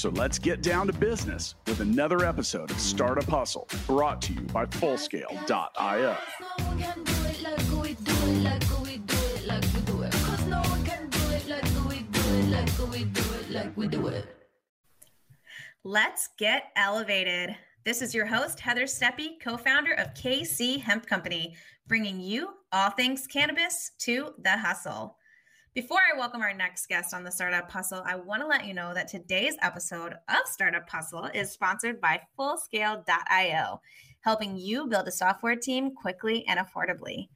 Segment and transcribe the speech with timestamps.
[0.00, 4.40] So let's get down to business with another episode of Startup Hustle brought to you
[4.40, 6.16] by Fullscale.io.
[15.84, 17.54] Let's get elevated.
[17.84, 22.88] This is your host, Heather Steppe, co founder of KC Hemp Company, bringing you all
[22.88, 25.18] things cannabis to the hustle.
[25.72, 28.74] Before I welcome our next guest on the Startup Hustle, I want to let you
[28.74, 33.80] know that today's episode of Startup Hustle is sponsored by Fullscale.io,
[34.22, 37.28] helping you build a software team quickly and affordably.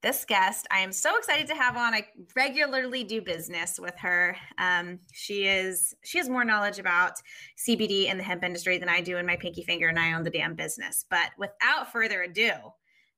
[0.00, 1.92] This guest, I am so excited to have on.
[1.92, 2.06] I
[2.36, 4.36] regularly do business with her.
[4.58, 7.14] Um, she is she has more knowledge about
[7.58, 10.22] CBD and the hemp industry than I do in my pinky finger, and I own
[10.22, 11.04] the damn business.
[11.10, 12.52] But without further ado,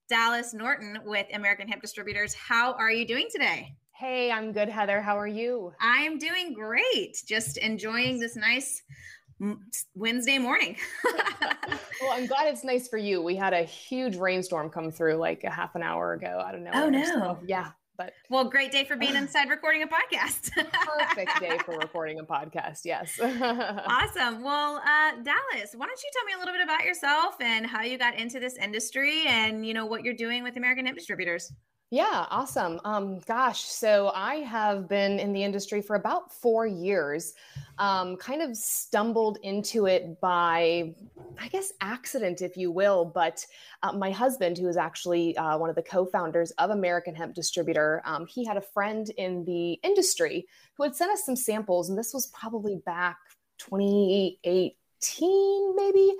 [0.08, 2.32] Dallas Norton with American Hemp Distributors.
[2.32, 3.76] How are you doing today?
[4.02, 5.00] Hey, I'm good, Heather.
[5.00, 5.72] How are you?
[5.80, 7.22] I'm doing great.
[7.24, 8.82] Just enjoying this nice
[9.94, 10.76] Wednesday morning.
[11.04, 13.22] well, I'm glad it's nice for you.
[13.22, 16.42] We had a huge rainstorm come through like a half an hour ago.
[16.44, 16.72] I don't know.
[16.74, 17.04] Oh no.
[17.04, 17.68] So, yeah.
[17.96, 20.50] But well, great day for being inside recording a podcast.
[20.50, 22.80] perfect day for recording a podcast.
[22.84, 23.20] Yes.
[23.20, 24.42] awesome.
[24.42, 27.82] Well, uh, Dallas, why don't you tell me a little bit about yourself and how
[27.82, 31.52] you got into this industry and you know what you're doing with American Hemp Distributors?
[31.92, 32.80] Yeah, awesome.
[32.86, 37.34] Um, gosh, so I have been in the industry for about four years.
[37.76, 40.94] Um, kind of stumbled into it by,
[41.38, 43.04] I guess, accident, if you will.
[43.04, 43.44] But
[43.82, 48.00] uh, my husband, who is actually uh, one of the co-founders of American Hemp Distributor,
[48.06, 50.46] um, he had a friend in the industry
[50.78, 53.18] who had sent us some samples, and this was probably back
[53.58, 56.14] 2018, maybe.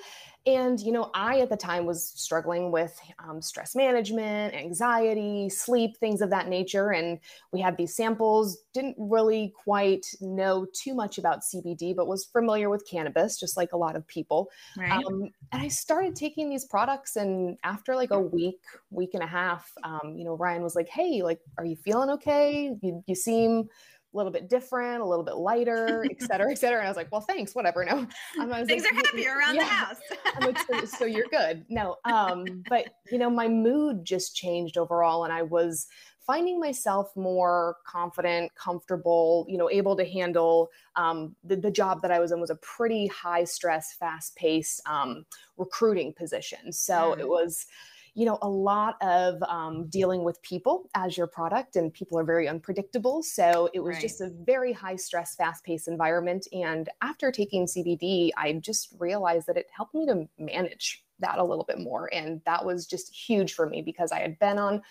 [0.44, 5.96] And, you know, I at the time was struggling with um, stress management, anxiety, sleep,
[5.98, 6.90] things of that nature.
[6.90, 7.20] And
[7.52, 12.70] we had these samples, didn't really quite know too much about CBD, but was familiar
[12.70, 14.48] with cannabis, just like a lot of people.
[14.76, 14.90] Right.
[14.90, 17.14] Um, and I started taking these products.
[17.14, 18.60] And after like a week,
[18.90, 22.10] week and a half, um, you know, Ryan was like, hey, like, are you feeling
[22.10, 22.74] okay?
[22.82, 23.68] You, you seem
[24.12, 26.78] a little bit different, a little bit lighter, et cetera, et cetera.
[26.78, 27.84] And I was like, well, thanks, whatever.
[27.84, 28.06] No,
[28.40, 29.62] um, things like, are happier around yeah.
[29.62, 29.96] the house.
[30.40, 31.64] Like, so, so, you're good.
[31.68, 35.86] No, um, but you know, my mood just changed overall, and I was
[36.26, 42.12] finding myself more confident, comfortable, you know, able to handle um, the, the, job that
[42.12, 46.72] I was in was a pretty high stress, fast paced um, recruiting position.
[46.72, 47.18] So mm.
[47.18, 47.66] it was
[48.14, 52.24] you know, a lot of um, dealing with people as your product, and people are
[52.24, 53.22] very unpredictable.
[53.22, 54.02] So it was right.
[54.02, 56.46] just a very high stress, fast paced environment.
[56.52, 61.44] And after taking CBD, I just realized that it helped me to manage that a
[61.44, 62.10] little bit more.
[62.12, 64.82] And that was just huge for me because I had been on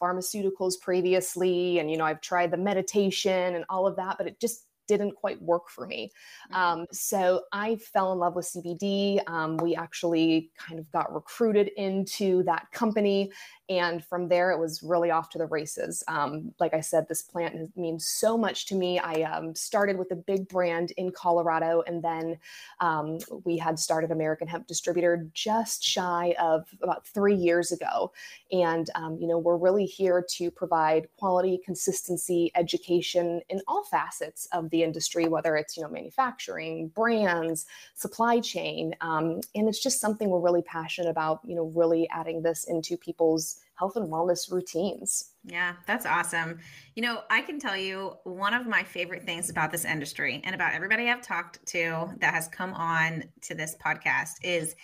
[0.00, 4.38] pharmaceuticals previously and you know I've tried the meditation and all of that but it
[4.38, 6.10] just didn't quite work for me.
[6.50, 6.80] Mm-hmm.
[6.80, 9.20] Um, so I fell in love with CBD.
[9.28, 13.30] Um, we actually kind of got recruited into that company
[13.70, 16.02] and from there, it was really off to the races.
[16.08, 18.98] Um, like I said, this plant means so much to me.
[18.98, 22.38] I um, started with a big brand in Colorado, and then
[22.80, 28.10] um, we had started American Hemp Distributor just shy of about three years ago.
[28.52, 34.48] And, um, you know, we're really here to provide quality, consistency, education in all facets
[34.52, 38.94] of the industry, whether it's, you know, manufacturing, brands, supply chain.
[39.00, 42.96] Um, and it's just something we're really passionate about, you know, really adding this into
[42.96, 45.32] people's health and wellness routines.
[45.44, 46.58] Yeah, that's awesome.
[46.96, 50.54] You know, I can tell you one of my favorite things about this industry and
[50.54, 54.74] about everybody I've talked to that has come on to this podcast is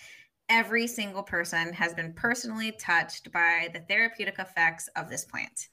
[0.48, 5.68] every single person has been personally touched by the therapeutic effects of this plant.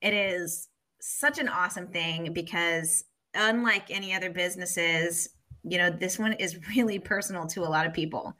[0.00, 0.68] It is
[1.00, 3.04] such an awesome thing because
[3.34, 5.28] unlike any other businesses,
[5.62, 8.36] you know, this one is really personal to a lot of people.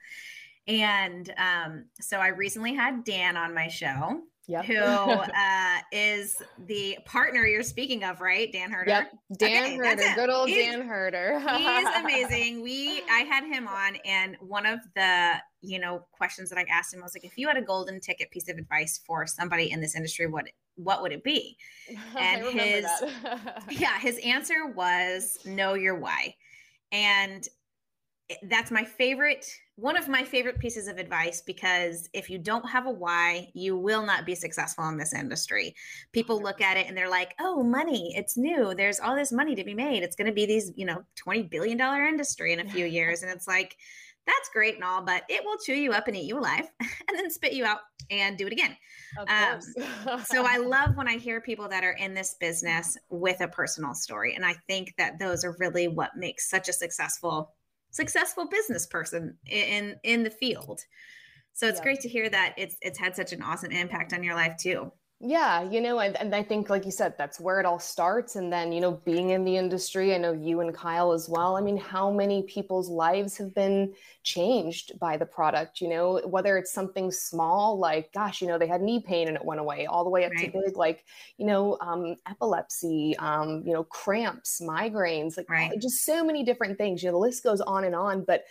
[0.66, 4.22] And um, so I recently had Dan on my show.
[4.46, 4.64] Yep.
[4.66, 6.36] who uh, is
[6.66, 8.52] the partner you're speaking of, right?
[8.52, 8.90] Dan Herder.
[8.90, 9.12] Yep.
[9.38, 11.40] Dan okay, Herder, good old he's, Dan Herder.
[11.56, 12.62] he's amazing.
[12.62, 16.92] We I had him on, and one of the you know questions that I asked
[16.92, 19.80] him was like, if you had a golden ticket piece of advice for somebody in
[19.80, 20.44] this industry, what
[20.76, 21.56] what would it be?
[22.18, 22.86] And his
[23.70, 26.34] yeah, his answer was know your why.
[26.92, 27.46] And
[28.44, 32.86] that's my favorite one of my favorite pieces of advice because if you don't have
[32.86, 35.74] a why you will not be successful in this industry.
[36.12, 38.74] People look at it and they're like oh money it's new.
[38.74, 40.02] There's all this money to be made.
[40.02, 43.22] It's going to be these you know 20 billion dollar industry in a few years.
[43.22, 43.76] And it's like
[44.26, 47.18] that's great and all but it will chew you up and eat you alive and
[47.18, 47.80] then spit you out
[48.10, 48.76] and do it again
[49.28, 49.60] um,
[50.24, 53.94] so i love when i hear people that are in this business with a personal
[53.94, 57.54] story and i think that those are really what makes such a successful
[57.94, 60.80] successful business person in in the field.
[61.52, 61.84] So it's yeah.
[61.84, 64.92] great to hear that it's it's had such an awesome impact on your life too.
[65.26, 68.36] Yeah, you know, and, and I think, like you said, that's where it all starts.
[68.36, 71.56] And then, you know, being in the industry, I know you and Kyle as well.
[71.56, 75.80] I mean, how many people's lives have been changed by the product?
[75.80, 79.34] You know, whether it's something small, like, gosh, you know, they had knee pain and
[79.34, 80.52] it went away, all the way up right.
[80.52, 81.06] to big, like,
[81.38, 85.80] you know, um, epilepsy, um, you know, cramps, migraines, like right.
[85.80, 87.02] just so many different things.
[87.02, 88.24] You know, the list goes on and on.
[88.24, 88.44] But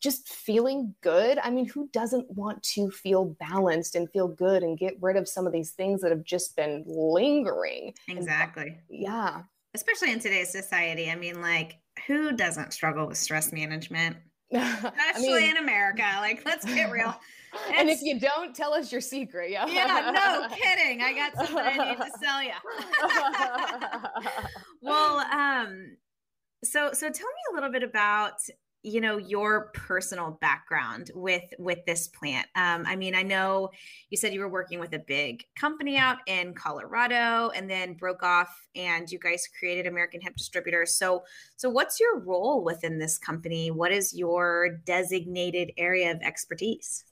[0.00, 1.38] just feeling good.
[1.42, 5.28] I mean, who doesn't want to feel balanced and feel good and get rid of
[5.28, 7.94] some of these things that have just been lingering?
[8.08, 8.68] Exactly.
[8.68, 9.42] And, yeah.
[9.74, 11.10] Especially in today's society.
[11.10, 14.16] I mean, like, who doesn't struggle with stress management?
[14.52, 16.04] Especially I mean, in America.
[16.20, 17.14] Like, let's get real.
[17.52, 19.50] It's, and if you don't, tell us your secret.
[19.50, 19.66] Yeah.
[19.66, 21.02] Yeah, no kidding.
[21.02, 22.52] I got something I need to sell you.
[24.82, 25.96] well, um,
[26.62, 28.34] so so tell me a little bit about
[28.84, 32.46] you know your personal background with with this plant?
[32.54, 33.70] Um, i mean i know
[34.10, 38.22] you said you were working with a big company out in colorado and then broke
[38.22, 41.24] off and you guys created american hemp distributor so
[41.56, 43.70] so what's your role within this company?
[43.70, 47.04] What is your designated area of expertise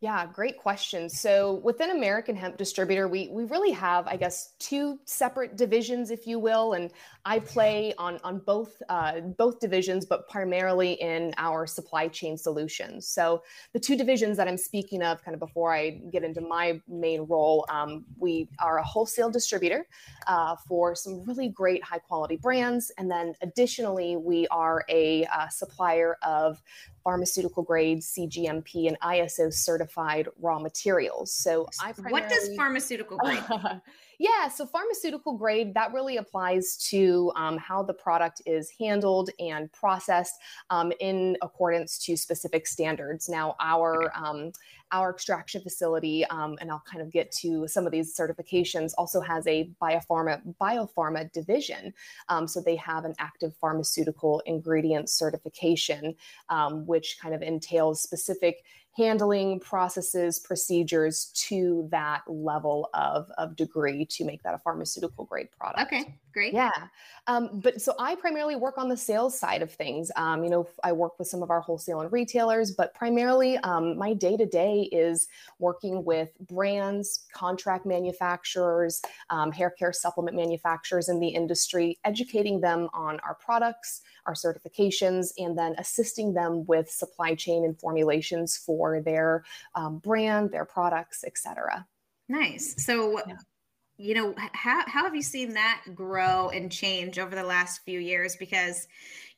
[0.00, 1.08] yeah, great question.
[1.08, 6.24] So within American Hemp Distributor, we we really have, I guess, two separate divisions, if
[6.24, 6.92] you will, and
[7.24, 13.08] I play on on both uh, both divisions, but primarily in our supply chain solutions.
[13.08, 13.42] So
[13.72, 17.22] the two divisions that I'm speaking of, kind of before I get into my main
[17.22, 19.84] role, um, we are a wholesale distributor
[20.28, 25.48] uh, for some really great high quality brands, and then additionally, we are a uh,
[25.48, 26.62] supplier of
[27.08, 31.32] pharmaceutical grade CGMP and ISO certified raw materials.
[31.32, 33.42] So I What does pharmaceutical grade?
[34.18, 39.72] yeah, so pharmaceutical grade that really applies to um, how the product is handled and
[39.72, 40.34] processed
[40.70, 43.28] um, in accordance to specific standards.
[43.28, 44.52] Now, our um,
[44.90, 49.20] our extraction facility, um, and I'll kind of get to some of these certifications, also
[49.20, 51.92] has a biopharma biopharma division.
[52.28, 56.14] Um, so they have an active pharmaceutical ingredient certification,
[56.48, 58.64] um, which kind of entails specific
[58.98, 65.48] handling processes, procedures to that level of, of degree to make that a pharmaceutical grade
[65.56, 65.80] product.
[65.80, 66.52] Okay, great.
[66.52, 66.72] Yeah.
[67.28, 70.10] Um, but so I primarily work on the sales side of things.
[70.16, 73.96] Um, you know, I work with some of our wholesale and retailers, but primarily um,
[73.96, 75.28] my day to day is
[75.60, 79.00] working with brands, contract manufacturers,
[79.30, 85.32] um, hair care supplement manufacturers in the industry, educating them on our products, our certifications,
[85.38, 89.42] and then assisting them with supply chain and formulations for their
[89.74, 91.86] um, brand, their products, etc.
[92.28, 92.74] Nice.
[92.84, 93.34] So, yeah.
[93.96, 98.00] you know, how, how have you seen that grow and change over the last few
[98.00, 98.36] years?
[98.36, 98.86] Because,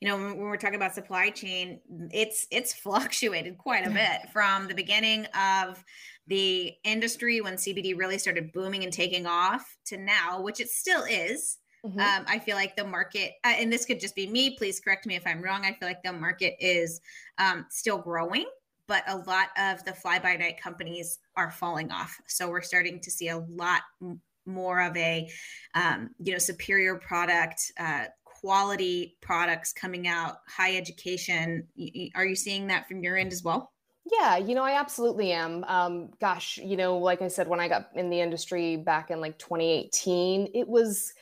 [0.01, 1.81] you know, when we're talking about supply chain,
[2.13, 5.85] it's it's fluctuated quite a bit from the beginning of
[6.27, 11.05] the industry when CBD really started booming and taking off to now, which it still
[11.05, 11.59] is.
[11.85, 11.99] Mm-hmm.
[11.99, 15.07] Um, I feel like the market, uh, and this could just be me, please correct
[15.07, 15.65] me if I'm wrong.
[15.65, 17.01] I feel like the market is
[17.39, 18.47] um, still growing,
[18.87, 22.21] but a lot of the fly by night companies are falling off.
[22.27, 25.31] So we're starting to see a lot m- more of a,
[25.75, 31.67] um, you know, superior product, uh, quality products coming out, high education.
[31.77, 33.73] Y- are you seeing that from your end as well?
[34.11, 35.63] Yeah, you know, I absolutely am.
[35.65, 39.21] Um, gosh, you know, like I said, when I got in the industry back in
[39.21, 41.13] like 2018, it was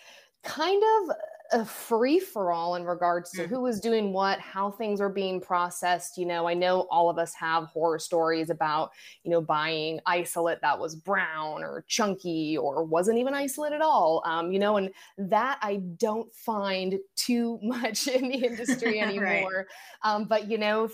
[0.49, 1.17] kind of
[1.52, 3.49] a free for all in regards to mm.
[3.49, 6.19] who was doing what, how things were being processed.
[6.19, 8.90] You know, I know all of us have horror stories about,
[9.25, 14.23] you know, buying isolate that was brown or chunky or wasn't even isolate at all.
[14.26, 19.67] Um, you know, and that I don't find too much in the industry anymore.
[20.05, 20.14] right.
[20.14, 20.88] um, but, you know,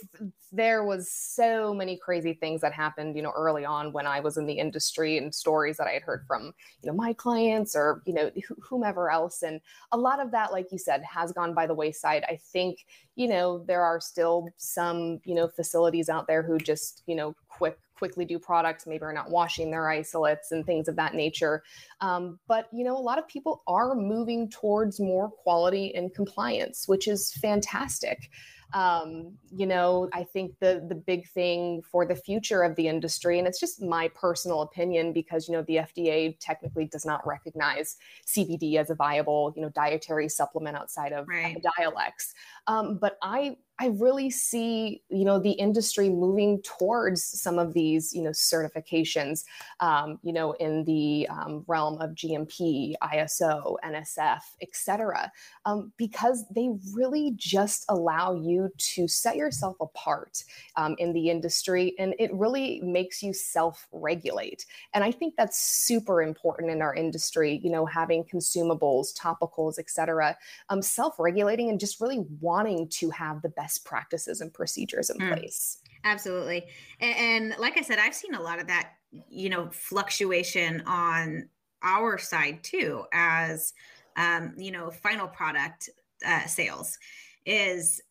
[0.55, 4.37] there was so many crazy things that happened, you know, early on when I was
[4.37, 8.03] in the industry and stories that I had heard from, you know, my clients or,
[8.07, 9.43] you know, wh- whomever else.
[9.43, 12.25] And a lot of that, like you said, has gone by the wayside.
[12.29, 12.85] I think,
[13.17, 17.35] you know, there are still some, you know, facilities out there who just, you know,
[17.49, 21.63] quick quickly do products maybe are not washing their isolates and things of that nature
[22.01, 26.89] um, but you know a lot of people are moving towards more quality and compliance
[26.89, 28.31] which is fantastic
[28.75, 33.39] Um, you know, I think the the big thing for the future of the industry,
[33.39, 37.97] and it's just my personal opinion because you know the FDA technically does not recognize
[38.27, 41.57] CBD as a viable you know dietary supplement outside of right.
[41.57, 42.35] Epidiolex.
[42.67, 48.15] Um, but I I really see, you know, the industry moving towards some of these,
[48.15, 49.43] you know, certifications,
[49.81, 55.33] um, you know, in the um, realm of GMP, ISO, NSF, et cetera,
[55.65, 60.45] um, because they really just allow you to set yourself apart
[60.77, 64.67] um, in the industry, and it really makes you self-regulate.
[64.93, 67.61] And I think that's super important in our industry.
[67.65, 70.37] You know, having consumables, topicals, et cetera,
[70.69, 75.17] um, self-regulating, and just really wanting to have the best best practices and procedures in
[75.17, 75.79] mm, place.
[76.05, 76.65] Absolutely.
[77.01, 78.91] And, and like I said, I've seen a lot of that,
[79.31, 81.49] you know, fluctuation on
[81.83, 83.73] our side too, as,
[84.17, 85.89] um, you know, final product
[86.27, 86.99] uh, sales
[87.47, 88.03] is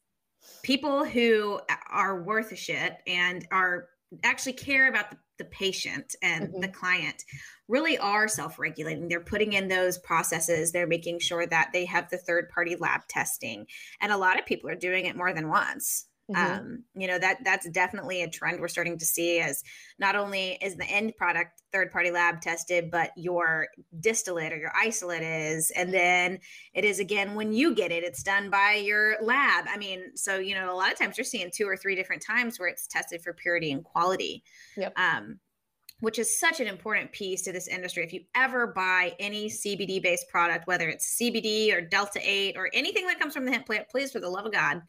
[0.64, 1.60] people who
[1.92, 3.90] are worth a shit and are
[4.24, 6.62] actually care about the, the patient and mm-hmm.
[6.62, 7.24] the client
[7.68, 9.08] really are self-regulating.
[9.08, 10.72] They're putting in those processes.
[10.72, 13.66] They're making sure that they have the third party lab testing.
[14.02, 16.60] And a lot of people are doing it more than once Mm-hmm.
[16.60, 19.62] Um, you know that that's definitely a trend we're starting to see as
[20.00, 23.68] not only is the end product third party lab tested, but your
[24.00, 26.40] distillate or your isolate is, and then
[26.74, 29.66] it is again when you get it, it's done by your lab.
[29.68, 32.24] I mean, so you know a lot of times you're seeing two or three different
[32.26, 34.44] times where it's tested for purity and quality.
[34.78, 34.94] Yep.
[34.98, 35.40] Um,
[36.00, 38.04] which is such an important piece to this industry.
[38.04, 42.70] If you ever buy any CBD based product, whether it's CBD or Delta 8 or
[42.74, 44.82] anything that comes from the hemp plant, please, for the love of God,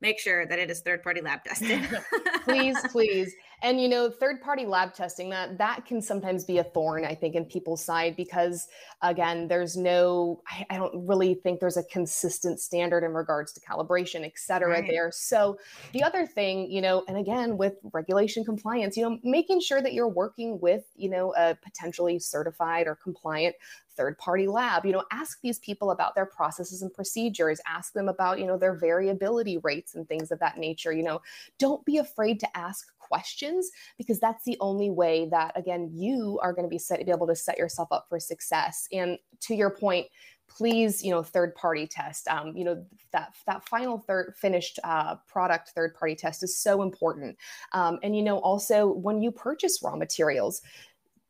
[0.00, 1.86] make sure that it is third party lab tested.
[2.44, 3.32] please, please.
[3.62, 7.14] And you know, third party lab testing that that can sometimes be a thorn, I
[7.14, 8.68] think, in people's side because
[9.02, 13.60] again, there's no, I, I don't really think there's a consistent standard in regards to
[13.60, 14.88] calibration, et cetera, right.
[14.88, 15.10] there.
[15.12, 15.58] So
[15.92, 19.92] the other thing, you know, and again with regulation compliance, you know, making sure that
[19.92, 23.56] you're working with, you know, a potentially certified or compliant
[23.98, 28.08] third party lab you know ask these people about their processes and procedures ask them
[28.08, 31.20] about you know their variability rates and things of that nature you know
[31.58, 36.52] don't be afraid to ask questions because that's the only way that again you are
[36.52, 38.86] going to be set be able to set yourself up for success.
[38.92, 40.06] And to your point
[40.48, 42.26] please you know third party test.
[42.28, 46.82] Um, you know that that final third finished uh, product third party test is so
[46.82, 47.36] important.
[47.72, 50.62] Um, and you know also when you purchase raw materials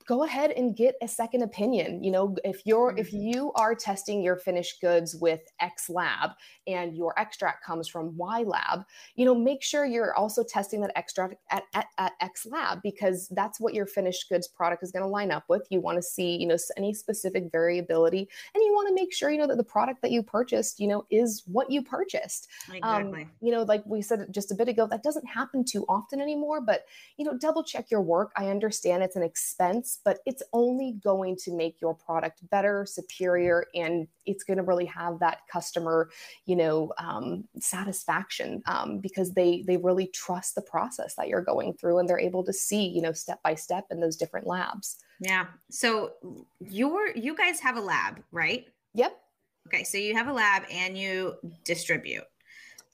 [0.08, 2.98] go ahead and get a second opinion you know if you're mm-hmm.
[2.98, 6.30] if you are testing your finished goods with x lab
[6.66, 8.84] and your extract comes from y lab
[9.16, 13.28] you know make sure you're also testing that extract at, at, at x lab because
[13.32, 16.02] that's what your finished goods product is going to line up with you want to
[16.02, 19.58] see you know any specific variability and you want to make sure you know that
[19.58, 23.22] the product that you purchased you know is what you purchased um, exactly.
[23.22, 26.18] Um, you know like we said just a bit ago that doesn't happen too often
[26.18, 26.84] anymore but
[27.18, 31.36] you know double check your work i understand it's an expense but it's only going
[31.36, 36.10] to make your product better, superior, and it's going to really have that customer,
[36.46, 41.74] you know, um, satisfaction um, because they they really trust the process that you're going
[41.74, 44.96] through, and they're able to see, you know, step by step in those different labs.
[45.20, 45.46] Yeah.
[45.70, 46.12] So
[46.60, 48.66] you're you guys have a lab, right?
[48.94, 49.18] Yep.
[49.66, 52.24] Okay, so you have a lab and you distribute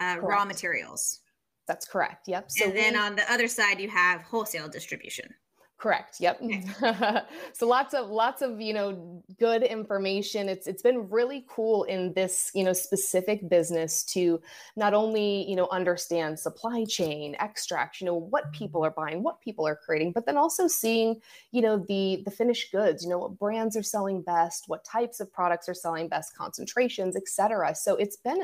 [0.00, 1.20] uh, raw materials.
[1.66, 2.28] That's correct.
[2.28, 2.50] Yep.
[2.50, 5.32] So and then we, on the other side, you have wholesale distribution.
[5.76, 6.16] Correct.
[6.20, 6.40] Yep.
[7.52, 10.48] so lots of lots of you know good information.
[10.48, 14.40] It's it's been really cool in this you know specific business to
[14.76, 19.40] not only you know understand supply chain, extract, you know what people are buying, what
[19.40, 23.02] people are creating, but then also seeing you know the the finished goods.
[23.02, 27.16] You know what brands are selling best, what types of products are selling best, concentrations,
[27.16, 27.74] etc.
[27.74, 28.42] So it's been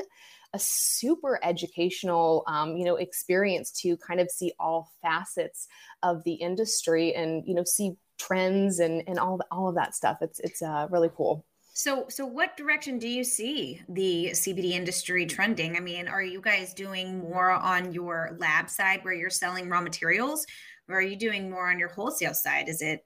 [0.53, 5.67] a super educational um, you know experience to kind of see all facets
[6.03, 10.17] of the industry and you know see trends and and all all of that stuff
[10.21, 15.25] it's it's uh, really cool so, so what direction do you see the CBD industry
[15.25, 15.77] trending?
[15.77, 19.79] I mean, are you guys doing more on your lab side where you're selling raw
[19.79, 20.45] materials,
[20.89, 22.67] or are you doing more on your wholesale side?
[22.67, 23.05] Is it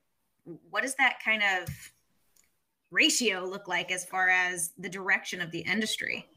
[0.69, 1.69] what does that kind of
[2.91, 6.27] ratio look like as far as the direction of the industry?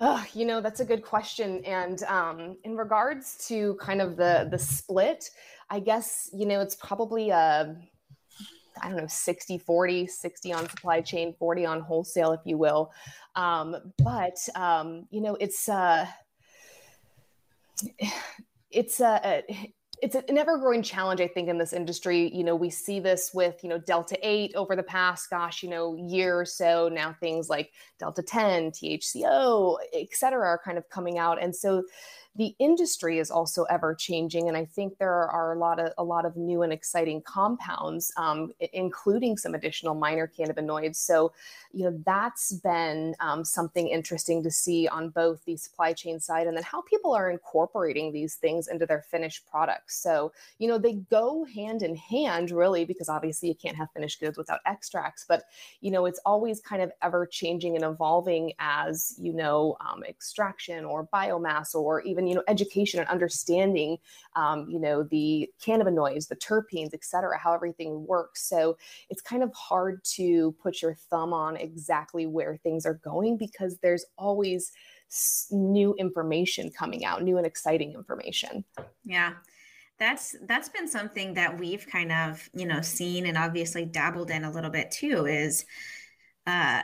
[0.00, 1.64] Oh, you know, that's a good question.
[1.64, 5.30] And um, in regards to kind of the the split,
[5.70, 7.76] I guess, you know, it's probably a
[8.80, 12.92] I don't know, 60, 40, 60 on supply chain, 40 on wholesale, if you will.
[13.36, 16.06] Um, but, um, you know, it's, uh,
[18.70, 19.42] it's, uh,
[20.02, 22.28] it's an ever growing challenge, I think, in this industry.
[22.34, 25.70] You know, we see this with, you know, Delta 8 over the past, gosh, you
[25.70, 26.90] know, year or so.
[26.92, 31.40] Now things like Delta 10, THCO, et cetera, are kind of coming out.
[31.40, 31.84] And so
[32.34, 36.04] the industry is also ever changing, and I think there are a lot of a
[36.04, 40.96] lot of new and exciting compounds, um, including some additional minor cannabinoids.
[40.96, 41.32] So,
[41.72, 46.46] you know, that's been um, something interesting to see on both the supply chain side
[46.46, 50.02] and then how people are incorporating these things into their finished products.
[50.02, 54.20] So, you know, they go hand in hand, really, because obviously you can't have finished
[54.20, 55.26] goods without extracts.
[55.28, 55.44] But
[55.82, 60.86] you know, it's always kind of ever changing and evolving as you know um, extraction
[60.86, 63.96] or biomass or even you know education and understanding
[64.36, 68.48] um, you know the cannabinoids the terpenes et cetera how everything works.
[68.48, 68.76] So
[69.10, 73.78] it's kind of hard to put your thumb on exactly where things are going because
[73.78, 74.72] there's always
[75.50, 78.64] new information coming out new and exciting information.
[79.04, 79.34] Yeah.
[79.98, 84.44] That's that's been something that we've kind of you know seen and obviously dabbled in
[84.44, 85.64] a little bit too is
[86.46, 86.82] uh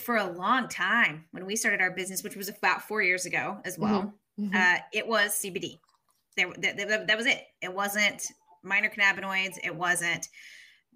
[0.00, 3.58] for a long time when we started our business, which was about four years ago
[3.64, 4.08] as well, mm-hmm.
[4.38, 4.54] Mm-hmm.
[4.54, 5.78] uh, it was CBD.
[6.36, 7.44] There, that, that, that was it.
[7.62, 8.22] It wasn't
[8.62, 9.56] minor cannabinoids.
[9.64, 10.28] It wasn't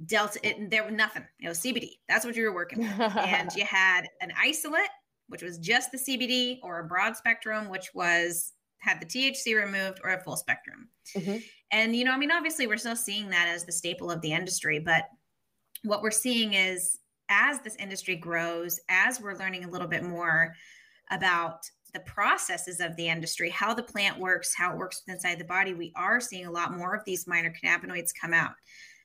[0.06, 0.38] delta.
[0.42, 1.24] It, there was nothing.
[1.40, 1.92] It was CBD.
[2.08, 3.00] That's what you were working with.
[3.00, 4.90] and you had an isolate,
[5.28, 10.00] which was just the CBD, or a broad spectrum, which was had the THC removed,
[10.02, 10.88] or a full spectrum.
[11.16, 11.36] Mm-hmm.
[11.72, 14.32] And you know, I mean, obviously, we're still seeing that as the staple of the
[14.32, 15.04] industry, but
[15.84, 20.54] what we're seeing is as this industry grows, as we're learning a little bit more
[21.10, 21.60] about
[21.92, 25.74] the processes of the industry, how the plant works, how it works inside the body,
[25.74, 28.52] we are seeing a lot more of these minor cannabinoids come out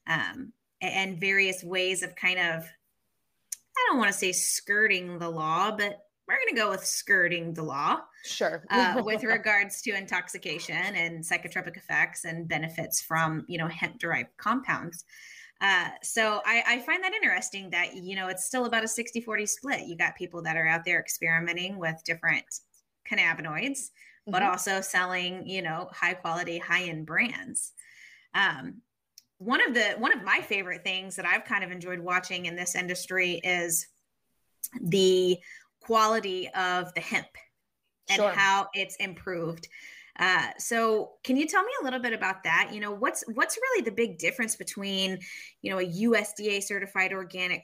[0.08, 0.52] um,
[0.82, 6.00] and various ways of kind of, I don't want to say skirting the law, but
[6.28, 8.00] we're going to go with skirting the law.
[8.24, 8.64] Sure.
[8.72, 14.30] uh, with regards to intoxication and psychotropic effects and benefits from, you know, hemp derived
[14.38, 15.06] compounds.
[15.62, 19.22] Uh, so I, I, find that interesting that, you know, it's still about a 60
[19.22, 19.88] 40 split.
[19.88, 22.44] You got people that are out there experimenting with different
[23.10, 24.32] cannabinoids, mm-hmm.
[24.32, 27.74] but also selling, you know, high quality, high end brands.
[28.34, 28.82] Um,
[29.38, 32.56] one of the one of my favorite things that I've kind of enjoyed watching in
[32.56, 33.88] this industry is
[34.82, 35.38] the
[35.82, 37.28] quality of the hemp
[38.10, 38.32] and sure.
[38.32, 39.68] how it's improved.
[40.18, 42.70] Uh, so can you tell me a little bit about that?
[42.72, 45.20] You know, what's what's really the big difference between,
[45.62, 47.64] you know, a USDA certified organic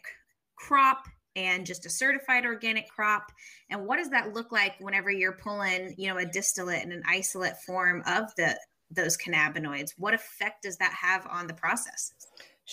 [0.56, 3.31] crop and just a certified organic crop?
[3.69, 7.03] And what does that look like whenever you're pulling you know a distillate and an
[7.07, 8.57] isolate form of the
[8.89, 9.93] those cannabinoids?
[9.97, 12.13] What effect does that have on the process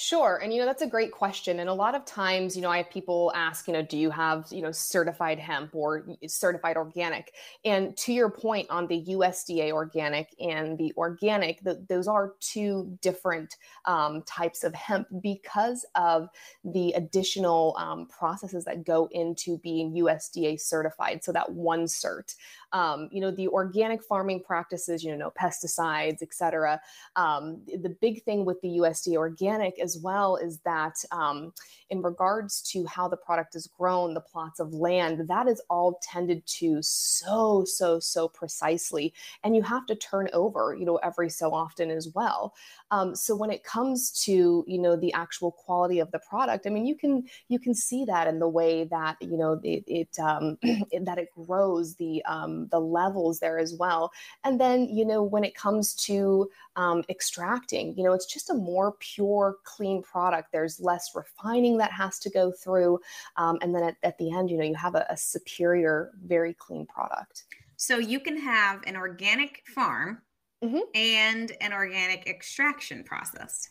[0.00, 0.36] Sure.
[0.36, 1.58] And, you know, that's a great question.
[1.58, 4.10] And a lot of times, you know, I have people ask, you know, do you
[4.10, 7.32] have, you know, certified hemp or certified organic?
[7.64, 12.96] And to your point on the USDA organic and the organic, the, those are two
[13.02, 13.56] different
[13.86, 16.28] um, types of hemp because of
[16.62, 21.24] the additional um, processes that go into being USDA certified.
[21.24, 22.36] So that one cert
[22.72, 26.80] um, you know, the organic farming practices, you know, no pesticides, et cetera.
[27.16, 31.52] Um, the big thing with the USDA organic as well is that um,
[31.90, 35.98] in regards to how the product is grown, the plots of land, that is all
[36.02, 39.14] tended to so, so, so precisely.
[39.42, 42.54] And you have to turn over, you know, every so often as well.
[42.90, 46.70] Um, so when it comes to, you know, the actual quality of the product, I
[46.70, 50.18] mean, you can, you can see that in the way that, you know, it, it
[50.18, 50.58] um,
[51.02, 54.12] that it grows the, um, the levels there as well.
[54.44, 58.54] And then, you know, when it comes to um, extracting, you know, it's just a
[58.54, 60.52] more pure, clean product.
[60.52, 63.00] There's less refining that has to go through.
[63.36, 66.54] Um, and then at, at, the end, you know, you have a, a superior, very
[66.54, 67.44] clean product.
[67.76, 70.22] So you can have an organic farm
[70.62, 70.78] mm-hmm.
[70.94, 73.68] and an organic extraction process.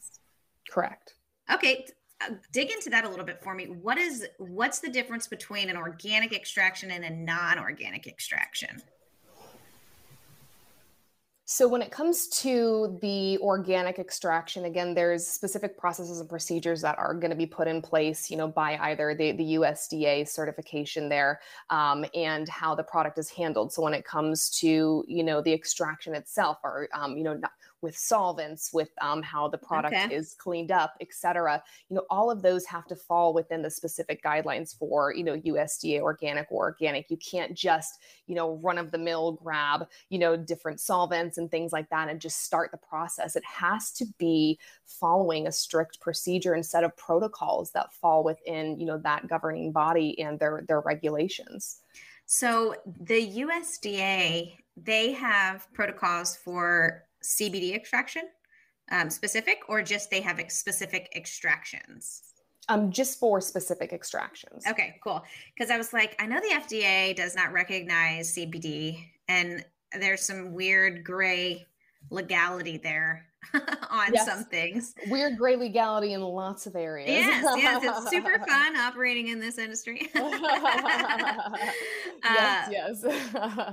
[0.69, 1.15] Correct.
[1.51, 1.85] Okay,
[2.21, 5.69] uh, dig into that a little bit for me what is what's the difference between
[5.69, 8.81] an organic extraction and a non-organic extraction
[11.49, 16.99] so when it comes to the organic extraction, again, there's specific processes and procedures that
[16.99, 21.07] are going to be put in place, you know, by either the, the USDA certification
[21.07, 23.71] there um, and how the product is handled.
[23.71, 27.51] So when it comes to, you know, the extraction itself or, um, you know, not,
[27.81, 30.13] with solvents, with um, how the product okay.
[30.13, 31.61] is cleaned up, et cetera.
[31.89, 35.37] You know, all of those have to fall within the specific guidelines for, you know,
[35.37, 37.09] USDA organic or organic.
[37.09, 41.51] You can't just, you know, run of the mill grab, you know, different solvents and
[41.51, 43.35] things like that and just start the process.
[43.35, 48.79] It has to be following a strict procedure and set of protocols that fall within,
[48.79, 51.81] you know, that governing body and their their regulations.
[52.25, 58.23] So the USDA, they have protocols for CBD extraction
[58.91, 62.23] um, specific, or just they have specific extractions?
[62.69, 64.65] Um, just for specific extractions.
[64.67, 65.23] Okay, cool.
[65.53, 70.53] Because I was like, I know the FDA does not recognize CBD, and there's some
[70.53, 71.65] weird gray
[72.09, 73.25] legality there
[73.89, 74.25] on yes.
[74.25, 74.93] some things.
[75.07, 77.09] Weird gray legality in lots of areas.
[77.09, 80.09] Yes, yes, it's super fun operating in this industry.
[80.15, 81.47] yes,
[82.23, 83.05] uh, yes.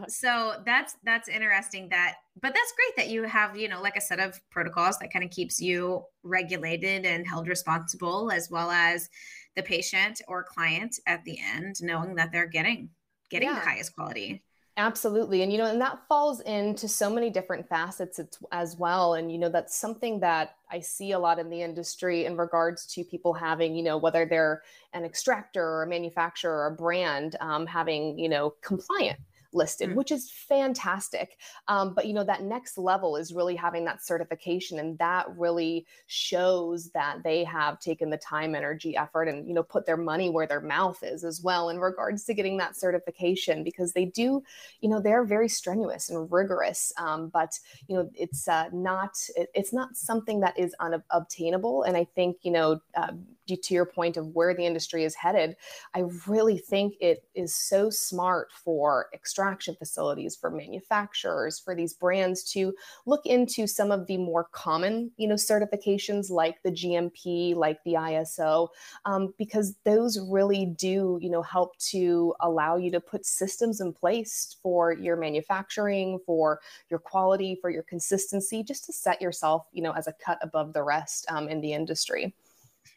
[0.09, 1.89] so that's that's interesting.
[1.91, 5.13] That, but that's great that you have you know like a set of protocols that
[5.13, 9.09] kind of keeps you regulated and held responsible, as well as
[9.57, 12.89] the patient or client at the end knowing that they're getting
[13.31, 13.55] getting yeah.
[13.55, 14.43] the highest quality.
[14.77, 15.43] Absolutely.
[15.43, 18.19] And, you know, and that falls into so many different facets
[18.51, 19.15] as well.
[19.15, 22.85] And, you know, that's something that I see a lot in the industry in regards
[22.87, 27.37] to people having, you know, whether they're an extractor or a manufacturer or a brand,
[27.41, 29.21] um, having, you know, compliant
[29.55, 31.39] listed, mm which is fantastic.
[31.69, 35.87] Um, but you know, that next level is really having that certification, and that really
[36.07, 40.31] shows that they have taken the time, energy, effort, and you know, put their money
[40.31, 44.43] where their mouth is as well in regards to getting that certification because they do,
[44.81, 46.93] you know, they're very strenuous and rigorous.
[46.99, 51.97] Um, but you know, it's uh, not it, it's not something that is unobtainable, and
[51.97, 52.81] I think you know.
[52.97, 53.13] Uh,
[53.47, 55.57] to your point of where the industry is headed,
[55.95, 62.43] I really think it is so smart for extraction facilities, for manufacturers, for these brands
[62.53, 62.75] to
[63.07, 67.95] look into some of the more common, you know, certifications like the GMP, like the
[67.95, 68.69] ISO,
[69.05, 73.93] um, because those really do, you know, help to allow you to put systems in
[73.93, 79.83] place for your manufacturing, for your quality, for your consistency, just to set yourself, you
[79.83, 82.35] know, as a cut above the rest um, in the industry.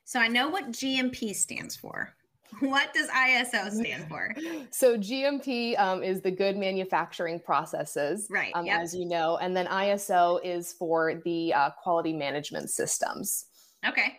[0.05, 2.13] So I know what GMP stands for.
[2.61, 4.33] What does ISO stand for?
[4.71, 8.51] So GMP um, is the good manufacturing processes, right?
[8.55, 8.79] Um, yep.
[8.79, 13.45] As you know, and then ISO is for the uh, quality management systems.
[13.85, 14.17] Okay,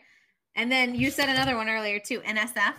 [0.54, 2.74] and then you said another one earlier too, NSF.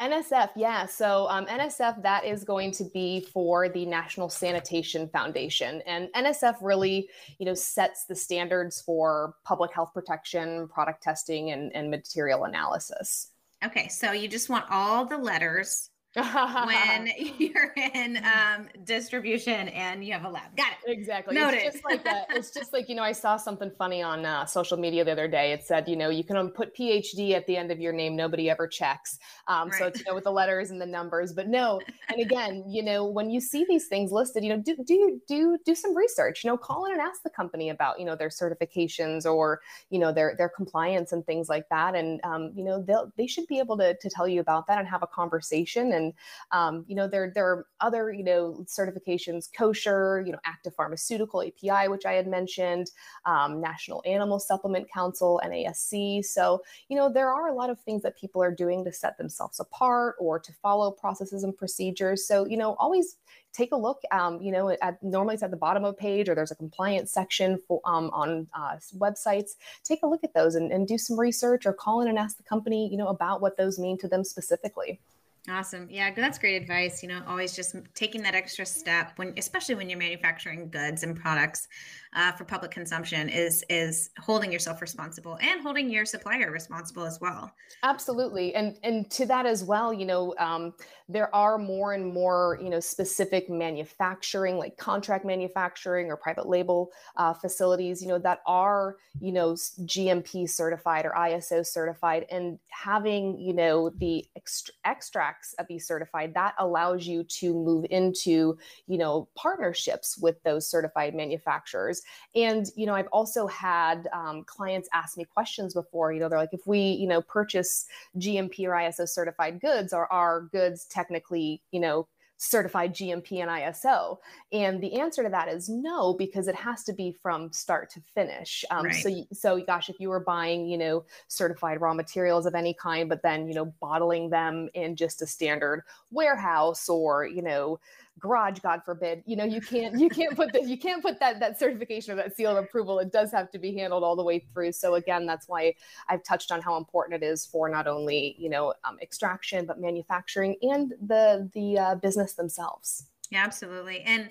[0.00, 0.86] NSF, yeah.
[0.86, 6.56] So um, NSF, that is going to be for the National Sanitation Foundation, and NSF
[6.60, 12.44] really, you know, sets the standards for public health protection, product testing, and, and material
[12.44, 13.28] analysis.
[13.64, 20.12] Okay, so you just want all the letters when you're in um, distribution and you
[20.12, 20.54] have a lab.
[20.56, 20.90] Got it.
[20.90, 21.34] Exactly.
[21.34, 21.62] Noted.
[21.62, 22.26] It's just like that.
[22.30, 25.28] It's just like, you know, I saw something funny on uh, social media the other
[25.28, 25.52] day.
[25.52, 28.14] It said, you know, you can put PhD at the end of your name.
[28.14, 29.18] Nobody ever checks.
[29.48, 29.78] Um, right.
[29.78, 31.80] So it's, you know, with the letters and the numbers, but no.
[32.08, 35.58] And again, you know, when you see these things listed, you know, do, do, do,
[35.64, 38.28] do some research, you know, call in and ask the company about, you know, their
[38.28, 41.94] certifications or, you know, their, their compliance and things like that.
[41.94, 44.78] And, um, you know, they'll, they should be able to, to tell you about that
[44.78, 46.12] and have a conversation and and
[46.50, 51.42] um, you know there there are other you know certifications kosher you know active pharmaceutical
[51.42, 52.90] api which i had mentioned
[53.26, 58.02] um, national animal supplement council nasc so you know there are a lot of things
[58.02, 62.26] that people are doing to set themselves apart or to follow processes and procedures.
[62.26, 63.16] So you know always
[63.52, 66.28] take a look um, you know at, normally it's at the bottom of a page
[66.28, 69.52] or there's a compliance section for, um, on uh, websites.
[69.84, 72.36] Take a look at those and, and do some research or call in and ask
[72.36, 75.00] the company you know about what those mean to them specifically
[75.48, 75.88] Awesome.
[75.90, 77.02] Yeah, that's great advice.
[77.02, 81.16] You know, always just taking that extra step when, especially when you're manufacturing goods and
[81.16, 81.66] products
[82.14, 87.18] uh, for public consumption, is is holding yourself responsible and holding your supplier responsible as
[87.20, 87.52] well.
[87.84, 90.72] Absolutely, and and to that as well, you know, um,
[91.08, 96.92] there are more and more you know specific manufacturing, like contract manufacturing or private label
[97.16, 103.36] uh, facilities, you know, that are you know GMP certified or ISO certified, and having
[103.40, 105.31] you know the extra extract
[105.68, 112.02] be certified, that allows you to move into, you know, partnerships with those certified manufacturers.
[112.34, 116.38] And, you know, I've also had um, clients ask me questions before, you know, they're
[116.38, 117.86] like, if we, you know, purchase
[118.18, 122.08] GMP or ISO certified goods, are our goods technically, you know,
[122.42, 124.18] certified GMP and ISO?
[124.50, 128.00] And the answer to that is no, because it has to be from start to
[128.14, 128.64] finish.
[128.70, 129.02] Um, right.
[129.02, 133.08] So, so gosh, if you were buying, you know, certified raw materials of any kind,
[133.08, 137.78] but then, you know, bottling them in just a standard warehouse or, you know,
[138.18, 141.40] garage god forbid you know you can't you can't put the you can't put that
[141.40, 142.98] that certification or that seal of approval.
[142.98, 144.72] It does have to be handled all the way through.
[144.72, 145.74] So again that's why
[146.08, 149.80] i've touched on how important it is for not only you know um, extraction but
[149.80, 153.06] manufacturing and the the uh, business themselves.
[153.30, 154.02] Yeah absolutely.
[154.02, 154.30] And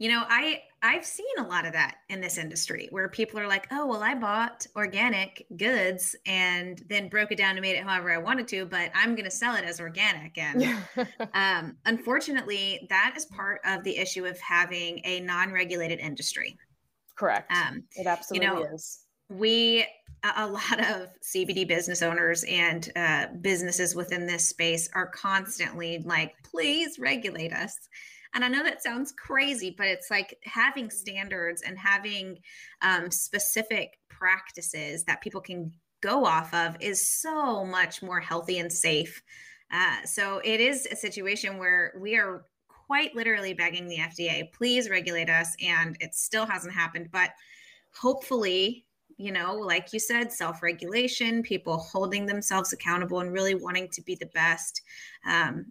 [0.00, 3.46] you know, I I've seen a lot of that in this industry where people are
[3.46, 7.84] like, "Oh, well, I bought organic goods and then broke it down and made it
[7.84, 10.64] however I wanted to, but I'm going to sell it as organic." And
[11.34, 16.56] um, unfortunately, that is part of the issue of having a non-regulated industry.
[17.14, 17.52] Correct.
[17.52, 19.00] Um, it absolutely you know, is.
[19.28, 19.86] We
[20.24, 26.32] a lot of CBD business owners and uh, businesses within this space are constantly like,
[26.42, 27.76] "Please regulate us."
[28.34, 32.38] And I know that sounds crazy, but it's like having standards and having
[32.82, 38.72] um, specific practices that people can go off of is so much more healthy and
[38.72, 39.22] safe.
[39.72, 42.44] Uh, so it is a situation where we are
[42.86, 45.54] quite literally begging the FDA, please regulate us.
[45.62, 47.08] And it still hasn't happened.
[47.12, 47.30] But
[47.94, 48.84] hopefully,
[49.16, 54.02] you know, like you said, self regulation, people holding themselves accountable and really wanting to
[54.02, 54.82] be the best.
[55.24, 55.66] Um,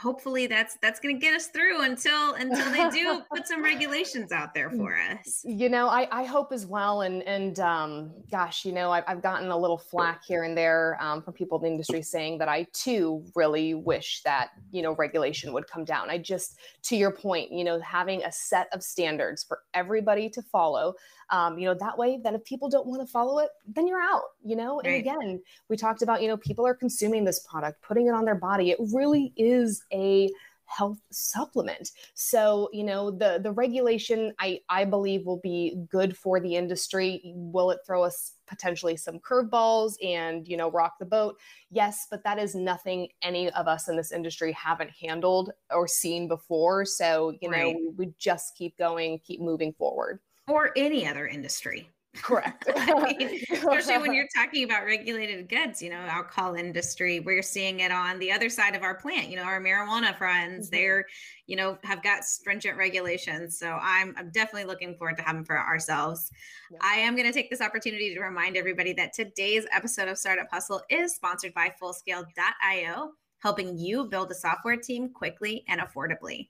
[0.00, 4.32] hopefully that's that's going to get us through until until they do put some regulations
[4.32, 5.42] out there for us.
[5.44, 9.22] you know i i hope as well and and um gosh you know i've, I've
[9.22, 12.48] gotten a little flack here and there um, from people in the industry saying that
[12.48, 16.10] i too really wish that you know regulation would come down.
[16.10, 20.42] I just to your point you know having a set of standards for everybody to
[20.42, 20.94] follow
[21.30, 24.00] um, you know that way then if people don't want to follow it then you're
[24.00, 27.80] out you know and again we talked about you know people are consuming this product
[27.82, 30.30] putting it on their body it really is a
[30.68, 31.92] health supplement.
[32.14, 37.22] So, you know, the the regulation I I believe will be good for the industry.
[37.24, 41.36] Will it throw us potentially some curveballs and, you know, rock the boat?
[41.70, 46.28] Yes, but that is nothing any of us in this industry haven't handled or seen
[46.28, 46.84] before.
[46.84, 47.76] So, you know, right.
[47.96, 50.20] we just keep going, keep moving forward.
[50.48, 51.90] Or any other industry.
[52.22, 52.68] Correct.
[52.76, 57.80] I mean, especially when you're talking about regulated goods, you know, alcohol industry, we're seeing
[57.80, 59.28] it on the other side of our plant.
[59.28, 60.76] You know, our marijuana friends, mm-hmm.
[60.76, 61.06] they're,
[61.46, 63.58] you know, have got stringent regulations.
[63.58, 66.30] So I'm, I'm definitely looking forward to having for ourselves.
[66.70, 66.78] Yeah.
[66.82, 70.48] I am going to take this opportunity to remind everybody that today's episode of Startup
[70.50, 76.48] Hustle is sponsored by Fullscale.io, helping you build a software team quickly and affordably.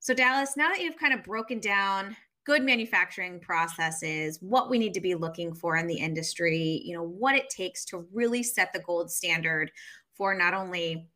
[0.00, 2.16] So, Dallas, now that you've kind of broken down
[2.48, 7.02] good manufacturing processes, what we need to be looking for in the industry, you know,
[7.02, 9.70] what it takes to really set the gold standard
[10.14, 11.06] for not only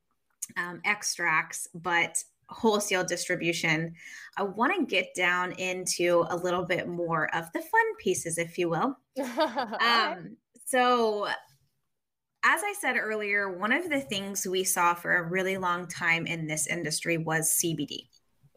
[0.59, 3.95] um, extracts, but wholesale distribution.
[4.37, 8.59] I want to get down into a little bit more of the fun pieces, if
[8.59, 8.99] you will.
[9.81, 11.29] um, so,
[12.45, 16.27] as I said earlier, one of the things we saw for a really long time
[16.27, 18.09] in this industry was CBD.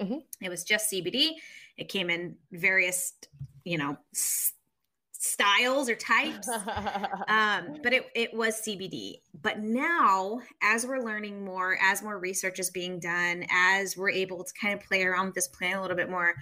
[0.02, 0.18] Mm-hmm.
[0.42, 1.36] It was just CBD.
[1.78, 3.14] It came in various,
[3.64, 4.54] you know, s-
[5.12, 6.48] styles or types,
[7.28, 9.16] um, but it, it was CBD.
[9.42, 14.44] But now, as we're learning more, as more research is being done, as we're able
[14.44, 16.36] to kind of play around with this plant a little bit more,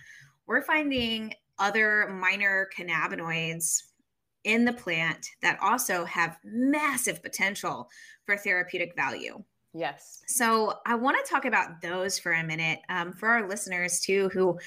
[0.48, 3.84] we're finding other minor cannabinoids
[4.44, 7.90] in the plant that also have massive potential
[8.26, 9.42] for therapeutic value.
[9.74, 10.22] Yes.
[10.28, 14.30] So I want to talk about those for a minute um, for our listeners too,
[14.34, 14.60] who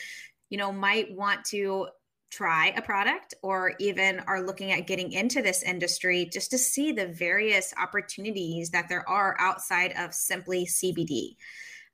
[0.50, 1.88] you know, might want to
[2.30, 6.92] try a product or even are looking at getting into this industry just to see
[6.92, 11.36] the various opportunities that there are outside of simply CBD.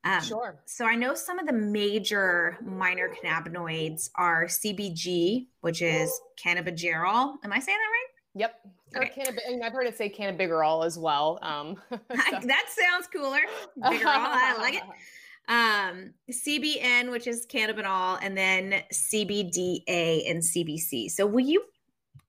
[0.05, 0.59] Um, sure.
[0.65, 6.11] So I know some of the major minor cannabinoids are CBG, which is
[6.43, 7.35] cannabigerol.
[7.43, 8.13] Am I saying that right?
[8.35, 8.59] Yep.
[8.97, 9.11] Okay.
[9.15, 11.39] Cannab- I've heard it say cannabigerol as well.
[11.41, 11.99] Um, so.
[12.09, 13.41] that sounds cooler.
[13.81, 14.83] I like it.
[15.47, 21.11] um, CBN, which is cannabinol, and then CBDA and CBC.
[21.11, 21.63] So, will you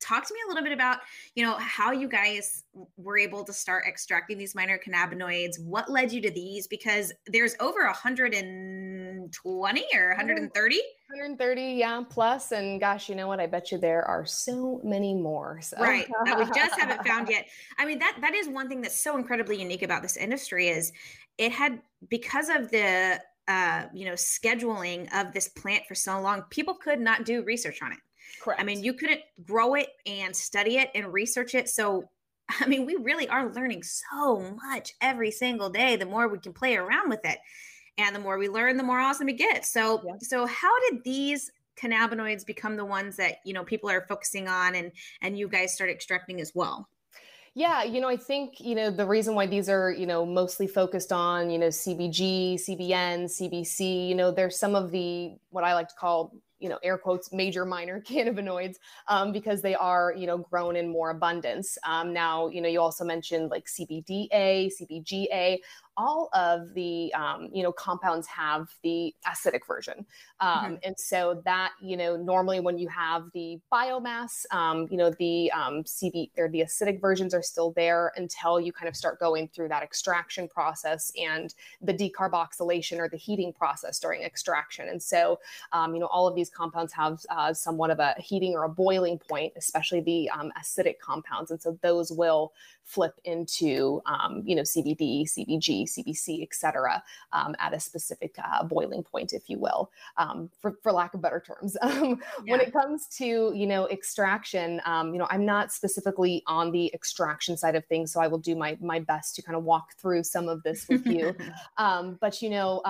[0.05, 0.99] talk to me a little bit about,
[1.35, 2.65] you know, how you guys
[2.97, 5.61] were able to start extracting these minor cannabinoids?
[5.61, 6.67] What led you to these?
[6.67, 10.77] Because there's over 120 or 130.
[11.11, 12.53] 130, yeah, plus.
[12.53, 13.41] And gosh, you know what?
[13.41, 15.61] I bet you there are so many more.
[15.63, 15.77] So.
[15.79, 16.09] Right.
[16.25, 17.47] That we just haven't found yet.
[17.79, 20.93] I mean, that that is one thing that's so incredibly unique about this industry is
[21.39, 26.43] it had because of the uh, you know scheduling of this plant for so long,
[26.51, 27.99] people could not do research on it.
[28.41, 28.61] Correct.
[28.61, 31.69] I mean, you couldn't grow it and study it and research it.
[31.69, 32.09] So,
[32.61, 35.97] I mean, we really are learning so much every single day.
[35.97, 37.39] The more we can play around with it,
[37.99, 39.73] and the more we learn, the more awesome it gets.
[39.73, 40.13] So, yeah.
[40.21, 44.75] so how did these cannabinoids become the ones that you know people are focusing on,
[44.75, 44.93] and
[45.23, 46.89] and you guys start extracting as well?
[47.57, 50.67] Yeah, you know, I think, you know, the reason why these are, you know, mostly
[50.67, 55.75] focused on, you know, CBG, CBN, CBC, you know, there's some of the what I
[55.75, 58.77] like to call you know air quotes major minor cannabinoids
[59.09, 61.77] um, because they are you know grown in more abundance.
[61.87, 65.59] Um, now you know you also mentioned like cbda cbga
[65.97, 70.05] all of the um, you know compounds have the acidic version.
[70.41, 70.75] Um, mm-hmm.
[70.85, 75.51] and so that you know normally when you have the biomass um, you know the
[75.53, 79.49] um, cb or the acidic versions are still there until you kind of start going
[79.49, 84.89] through that extraction process and the decarboxylation or the heating process during extraction.
[84.89, 85.39] And so
[85.73, 88.69] um, you know all of these compounds have uh, somewhat of a heating or a
[88.69, 91.51] boiling point especially the um, acidic compounds.
[91.51, 92.53] And so those will
[92.85, 94.03] flip into
[94.45, 99.49] you know cbd cbg CBC, et cetera, um, at a specific uh, boiling point, if
[99.49, 101.77] you will, um, for, for lack of better terms.
[101.85, 102.53] Um, yeah.
[102.53, 106.91] When it comes to, you know, extraction, um, you know, I'm not specifically on the
[106.95, 109.93] extraction side of things, so I will do my, my best to kind of walk
[109.99, 111.37] through some of this with you.
[111.77, 112.83] Um, but, you know,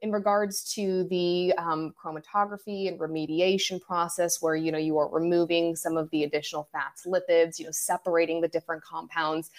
[0.00, 5.96] in regards to the chromatography and remediation process where, you know, you are removing some
[5.96, 9.50] of the additional fats, lipids, you know, separating the different compounds,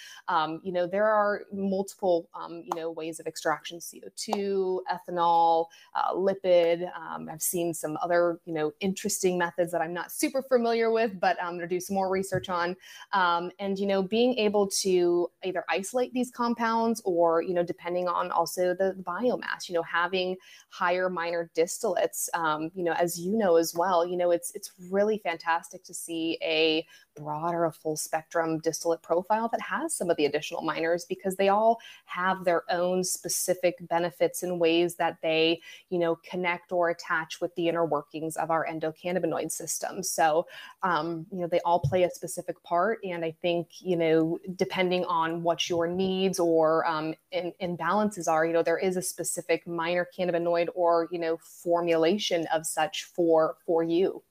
[0.63, 6.89] you know, there are multiple, um, you know, ways of extraction: CO2, ethanol, uh, lipid.
[6.95, 11.19] Um, I've seen some other, you know, interesting methods that I'm not super familiar with,
[11.19, 12.75] but I'm going to do some more research on.
[13.11, 18.07] Um, and you know, being able to either isolate these compounds or, you know, depending
[18.07, 20.35] on also the, the biomass, you know, having
[20.69, 22.29] higher minor distillates.
[22.33, 25.93] Um, you know, as you know as well, you know, it's it's really fantastic to
[25.93, 31.05] see a broader, a full spectrum distillate profile that has some of the additional minors
[31.05, 36.71] because they all have their own specific benefits and ways that they, you know, connect
[36.71, 40.03] or attach with the inner workings of our endocannabinoid system.
[40.03, 40.45] So,
[40.83, 42.99] um, you know, they all play a specific part.
[43.03, 48.45] And I think, you know, depending on what your needs or um, in, imbalances are,
[48.45, 53.55] you know, there is a specific minor cannabinoid or, you know, formulation of such for
[53.65, 54.21] for you.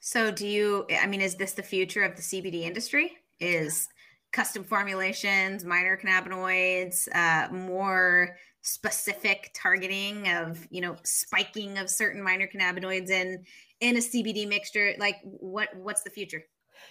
[0.00, 3.12] So do you I mean is this the future of the CBD industry?
[3.40, 3.88] Is
[4.32, 12.46] custom formulations, minor cannabinoids, uh, more specific targeting of, you know, spiking of certain minor
[12.46, 13.44] cannabinoids in
[13.80, 14.94] in a CBD mixture?
[14.98, 16.44] Like what what's the future?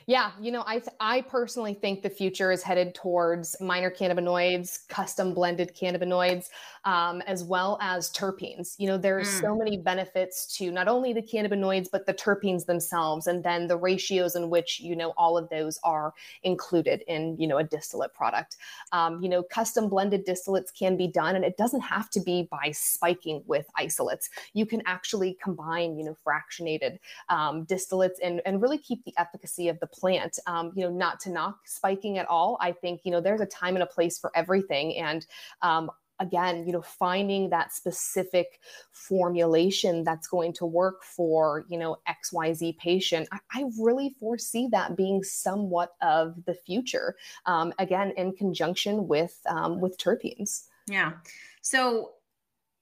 [0.06, 4.88] Yeah, you know, I th- I personally think the future is headed towards minor cannabinoids,
[4.88, 6.48] custom blended cannabinoids,
[6.88, 8.76] um, as well as terpenes.
[8.78, 9.42] You know, there's mm.
[9.42, 13.76] so many benefits to not only the cannabinoids but the terpenes themselves, and then the
[13.76, 18.14] ratios in which you know all of those are included in you know a distillate
[18.14, 18.56] product.
[18.94, 22.48] Um, you know, custom blended distillates can be done, and it doesn't have to be
[22.50, 24.30] by spiking with isolates.
[24.54, 29.68] You can actually combine you know fractionated um, distillates and and really keep the efficacy
[29.68, 30.40] of the plant.
[30.48, 32.58] Um, you know, not to knock spiking at all.
[32.62, 35.26] I think you know there's a time and a place for everything, and
[35.62, 38.60] um, again, you know, finding that specific
[38.92, 44.96] formulation that's going to work for, you know, XYZ patient, I, I really foresee that
[44.96, 47.16] being somewhat of the future.
[47.46, 50.66] Um, again, in conjunction with um, with terpenes.
[50.88, 51.14] Yeah.
[51.62, 52.14] So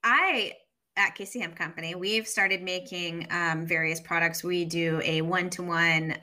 [0.04, 0.52] I
[0.96, 4.42] at KC Hemp Company, we've started making um, various products.
[4.42, 6.16] We do a one to one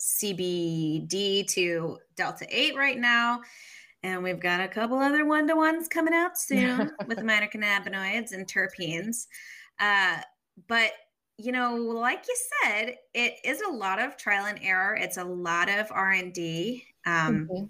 [0.00, 3.40] CBD to Delta 8 right now.
[4.02, 8.32] And we've got a couple other one to ones coming out soon with minor cannabinoids
[8.32, 9.26] and terpenes.
[9.78, 10.18] Uh,
[10.68, 10.92] but
[11.36, 14.94] you know, like you said, it is a lot of trial and error.
[14.94, 16.84] It's a lot of R and D.
[17.06, 17.64] Um, mm-hmm.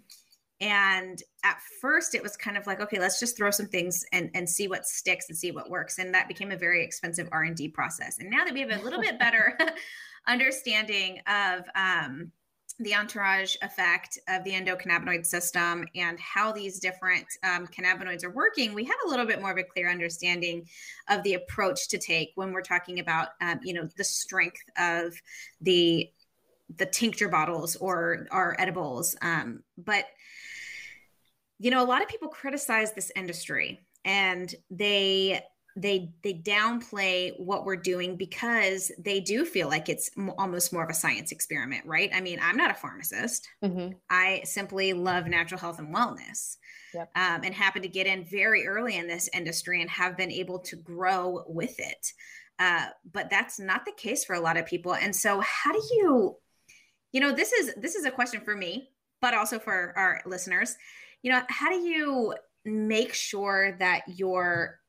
[0.61, 4.29] And at first, it was kind of like, okay, let's just throw some things and,
[4.35, 5.99] and see what sticks and see what works.
[5.99, 8.19] And that became a very expensive R and D process.
[8.19, 9.57] And now that we have a little bit better
[10.27, 12.33] understanding of um,
[12.81, 18.73] the entourage effect of the endocannabinoid system and how these different um, cannabinoids are working,
[18.73, 20.67] we have a little bit more of a clear understanding
[21.09, 25.15] of the approach to take when we're talking about, um, you know, the strength of
[25.61, 26.11] the
[26.77, 29.17] the tincture bottles or our edibles.
[29.23, 30.05] Um, but
[31.59, 35.43] you know, a lot of people criticize this industry and they
[35.77, 40.91] they they downplay what we're doing because they do feel like it's almost more of
[40.91, 42.11] a science experiment right?
[42.15, 43.47] I mean i'm not a pharmacist.
[43.63, 43.95] Mm-hmm.
[44.09, 46.57] i simply love natural health and wellness
[46.95, 47.11] yep.
[47.15, 50.59] um, and happen to get in very early in this industry and have been able
[50.61, 52.13] to grow with it.
[52.59, 54.95] Uh, but that's not the case for a lot of people.
[54.95, 56.37] And so how do you
[57.13, 60.77] you know this is this is a question for me but also for our listeners.
[61.23, 64.80] You know how do you make sure that you're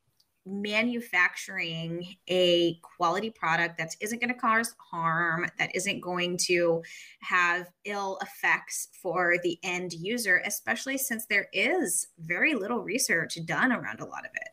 [0.52, 6.84] manufacturing a quality product that isn't going to cause harm, that isn't going to
[7.22, 13.72] have ill effects for the end user, especially since there is very little research done
[13.72, 14.50] around a lot of it.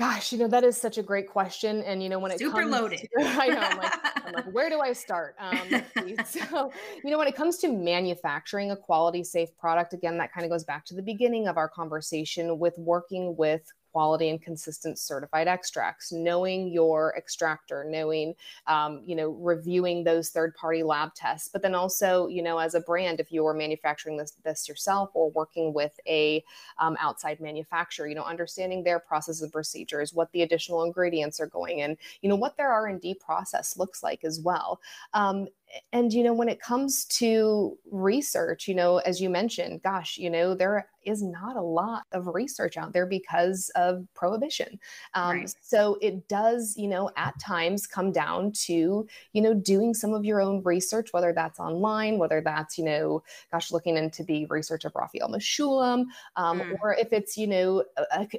[0.00, 2.60] Gosh, you know that is such a great question, and you know when it super
[2.60, 3.60] comes loaded, to, I know.
[3.60, 3.92] I'm like,
[4.24, 5.36] I'm like, where do I start?
[5.38, 5.58] Um,
[6.24, 6.72] so,
[7.04, 10.50] you know, when it comes to manufacturing a quality, safe product, again, that kind of
[10.50, 13.60] goes back to the beginning of our conversation with working with
[13.92, 18.34] quality and consistent certified extracts knowing your extractor knowing
[18.66, 22.74] um, you know reviewing those third party lab tests but then also you know as
[22.74, 26.42] a brand if you're manufacturing this, this yourself or working with a
[26.78, 31.46] um, outside manufacturer you know understanding their processes and procedures what the additional ingredients are
[31.46, 34.80] going in you know what their r&d process looks like as well.
[35.14, 35.48] Um,
[35.92, 40.30] and you know when it comes to research you know as you mentioned gosh you
[40.30, 44.78] know there is not a lot of research out there because of prohibition.
[45.14, 45.54] Um, Right.
[45.62, 50.24] So it does, you know, at times come down to, you know, doing some of
[50.24, 53.22] your own research, whether that's online, whether that's, you know,
[53.52, 56.76] gosh, looking into the research of Raphael Mechoulam, um, Mm.
[56.82, 57.84] or if it's, you know,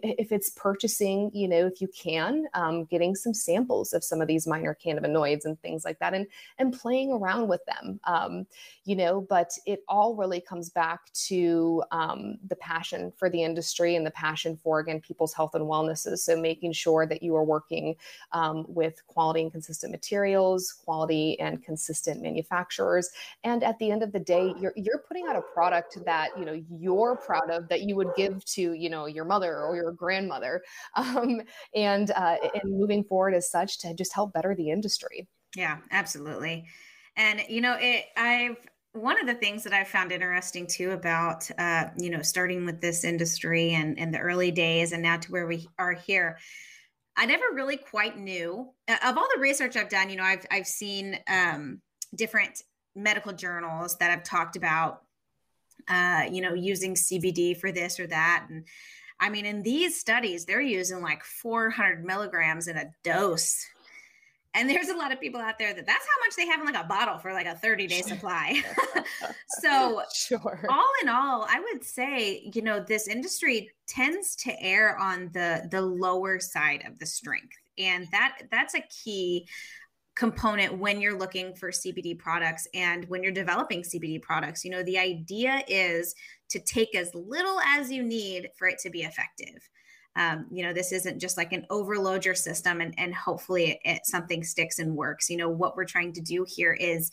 [0.03, 4.27] if it's purchasing, you know, if you can, um, getting some samples of some of
[4.27, 8.45] these minor cannabinoids and things like that, and and playing around with them, um,
[8.85, 9.21] you know.
[9.21, 14.11] But it all really comes back to um, the passion for the industry and the
[14.11, 16.23] passion for again people's health and wellnesses.
[16.23, 17.95] So making sure that you are working
[18.33, 23.09] um, with quality and consistent materials, quality and consistent manufacturers,
[23.43, 26.45] and at the end of the day, you're you're putting out a product that you
[26.45, 29.93] know you're proud of that you would give to you know your mother or your
[29.93, 30.61] grandmother,
[30.95, 31.41] um,
[31.73, 35.27] and uh, and moving forward as such to just help better the industry.
[35.55, 36.67] Yeah, absolutely.
[37.15, 38.57] And you know, it I've
[38.93, 42.81] one of the things that I found interesting too about uh, you know, starting with
[42.81, 46.37] this industry and in the early days and now to where we are here.
[47.15, 50.45] I never really quite knew uh, of all the research I've done, you know, I've
[50.51, 51.81] I've seen um
[52.15, 52.61] different
[52.95, 55.01] medical journals that have talked about
[55.87, 58.47] uh, you know, using CBD for this or that.
[58.49, 58.65] And
[59.19, 63.65] I mean, in these studies, they're using like 400 milligrams in a dose.
[64.53, 66.65] And there's a lot of people out there that that's how much they have in
[66.65, 68.61] like a bottle for like a 30 day supply.
[69.61, 70.65] so, sure.
[70.69, 75.67] all in all, I would say, you know, this industry tends to err on the
[75.71, 77.55] the lower side of the strength.
[77.77, 79.47] And that that's a key
[80.15, 84.65] component when you're looking for CBD products and when you're developing CBD products.
[84.65, 86.13] You know, the idea is
[86.49, 89.69] to take as little as you need for it to be effective.
[90.15, 93.79] Um, you know, this isn't just like an overload your system and, and hopefully it,
[93.85, 95.29] it, something sticks and works.
[95.29, 97.11] You know, what we're trying to do here is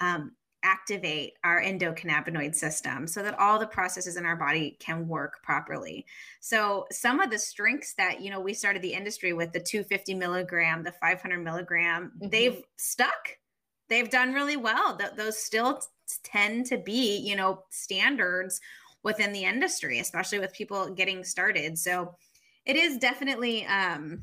[0.00, 0.32] um,
[0.62, 6.04] activate our endocannabinoid system so that all the processes in our body can work properly.
[6.40, 10.14] So some of the strengths that you know we started the industry with the 250
[10.14, 12.30] milligram, the 500 milligram, Mhm.
[12.30, 13.38] they've stuck.
[13.88, 14.96] They've done really well.
[14.96, 15.80] Th- those still
[16.24, 18.60] tend to be you know standards
[19.04, 21.78] within the industry, especially with people getting started.
[21.78, 22.16] So
[22.66, 24.20] it is definitely um,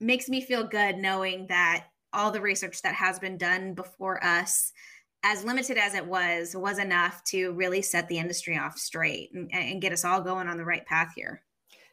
[0.00, 4.72] makes me feel good knowing that all the research that has been done before us
[5.24, 9.48] as limited as it was was enough to really set the industry off straight and,
[9.52, 11.42] and get us all going on the right path here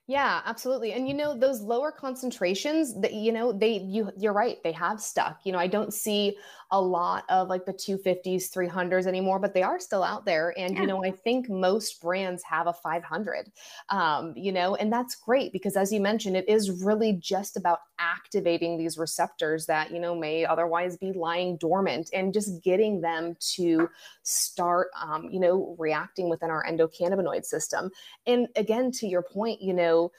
[0.08, 0.94] Yeah, absolutely.
[0.94, 5.00] And you know, those lower concentrations that you know, they you you're right, they have
[5.00, 5.42] stuck.
[5.44, 6.36] You know, I don't see
[6.72, 10.78] a lot of like the 250s, 300s anymore, but they are still out there and
[10.78, 10.80] Yeah.
[10.80, 13.52] you know, I think most brands have a 500.
[13.90, 17.80] Um, you know, and that's great because as you mentioned, it is really just about
[17.98, 23.36] activating these receptors that, you know, may otherwise be lying dormant and just getting them
[23.56, 23.90] to
[24.24, 27.90] start um, you know, reacting within our endocannabinoid system.
[28.26, 30.12] And again, to your point, you know,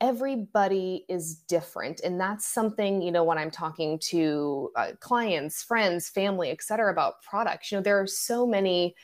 [0.00, 6.08] everybody is different and that's something you know when i'm talking to uh, clients friends
[6.08, 8.94] family et cetera about products you know there are so many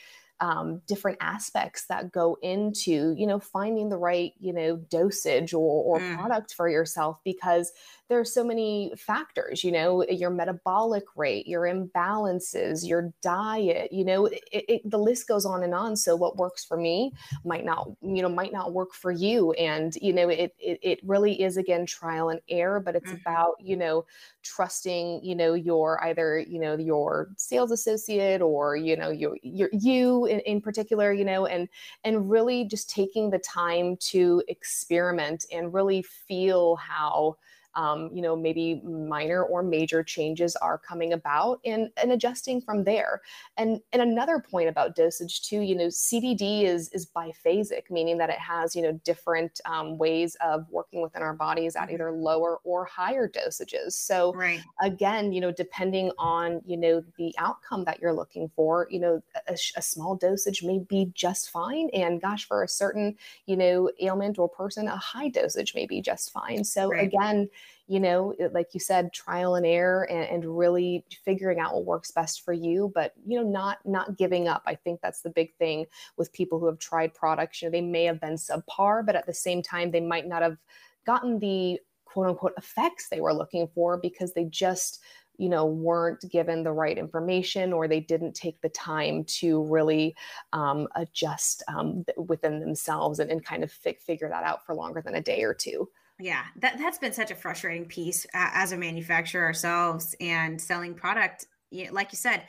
[0.40, 5.82] um, different aspects that go into you know finding the right you know dosage or,
[5.84, 6.14] or Mm.
[6.14, 7.72] product for yourself because
[8.08, 14.04] there are so many factors you know your metabolic rate your imbalances your diet you
[14.04, 17.12] know it, it, the list goes on and on so what works for me
[17.44, 21.00] might not you know might not work for you and you know it it, it
[21.04, 23.24] really is again trial and error but it's Mhm.
[23.24, 24.04] about you know
[24.44, 29.68] trusting you know your either you know your sales associate or you know your your
[29.72, 31.68] you in, in particular you know and
[32.04, 37.36] and really just taking the time to experiment and really feel how
[37.76, 42.84] um, you know maybe minor or major changes are coming about and and adjusting from
[42.84, 43.22] there.
[43.56, 48.30] And and another point about dosage too you know cbd is is biphasic meaning that
[48.30, 51.92] it has you know different um, ways of working within our bodies at Mhm.
[51.92, 53.92] either lower or higher dosages.
[53.92, 54.66] So right.
[54.82, 59.22] again you know depending on you know the outcome that you're looking for you know
[59.48, 61.90] a, a small dosage may be just fine.
[61.92, 63.16] And gosh for a certain
[63.46, 66.64] you know ailment or person a high dosage may be just fine.
[66.64, 66.98] So Right.
[66.98, 67.48] again
[67.86, 72.10] you know like you said trial and error and, and really figuring out what works
[72.10, 74.62] best for you but you know not not giving up.
[74.66, 75.86] I think that's the big thing
[76.16, 77.60] with people who have tried products.
[77.60, 80.42] You know they may have been subpar but at the same time they might not
[80.42, 80.58] have
[81.06, 85.02] gotten the quote unquote effects they were looking for because they just
[85.36, 90.14] you know weren't given the right information or they didn't take the time to really
[90.52, 95.02] um, adjust um, within themselves and, and kind of fi- figure that out for longer
[95.02, 95.88] than a day or two
[96.20, 100.94] yeah that, that's been such a frustrating piece uh, as a manufacturer ourselves and selling
[100.94, 101.46] product
[101.90, 102.42] like you said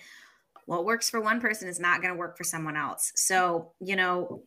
[0.65, 3.95] what works for one person is not going to work for someone else so you
[3.95, 4.43] know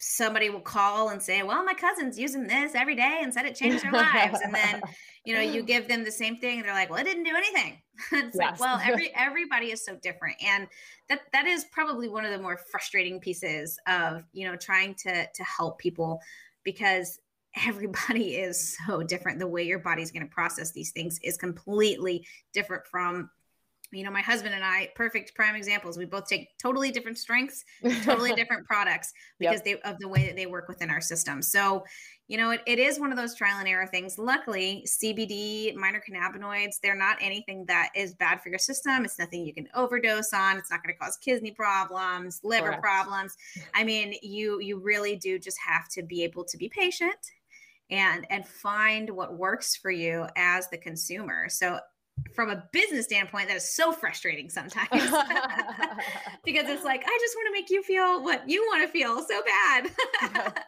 [0.00, 3.54] somebody will call and say, "Well, my cousin's using this every day and said it
[3.54, 4.82] changed their lives," and then
[5.24, 7.36] you know you give them the same thing, and they're like, "Well, it didn't do
[7.36, 7.80] anything."
[8.12, 8.58] it's yes.
[8.58, 10.66] like, well, every everybody is so different, and
[11.08, 15.26] that that is probably one of the more frustrating pieces of you know trying to
[15.26, 16.20] to help people
[16.64, 17.20] because
[17.66, 19.38] everybody is so different.
[19.38, 23.30] The way your body's going to process these things is completely different from
[23.92, 25.98] you know, my husband and I, perfect prime examples.
[25.98, 27.64] We both take totally different strengths,
[28.04, 29.82] totally different products because yep.
[29.82, 31.42] they of the way that they work within our system.
[31.42, 31.84] So,
[32.28, 34.16] you know, it, it is one of those trial and error things.
[34.16, 39.04] Luckily, CBD, minor cannabinoids, they're not anything that is bad for your system.
[39.04, 40.56] It's nothing you can overdose on.
[40.56, 42.82] It's not going to cause kidney problems, liver Correct.
[42.82, 43.36] problems.
[43.74, 47.32] I mean, you you really do just have to be able to be patient
[47.90, 51.48] and and find what works for you as the consumer.
[51.48, 51.80] So
[52.34, 54.88] from a business standpoint, that is so frustrating sometimes
[56.44, 59.22] because it's like, I just want to make you feel what you want to feel
[59.22, 60.64] so bad.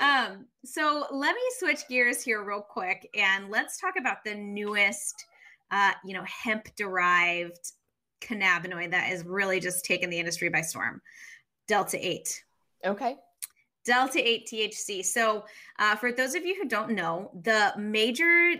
[0.00, 5.26] um, so let me switch gears here real quick and let's talk about the newest,
[5.70, 7.72] uh, you know, hemp derived
[8.20, 11.00] cannabinoid that is really just taken the industry by storm
[11.66, 12.44] Delta 8.
[12.86, 13.16] Okay.
[13.84, 15.04] Delta 8 THC.
[15.04, 15.44] So,
[15.78, 18.54] uh, for those of you who don't know, the major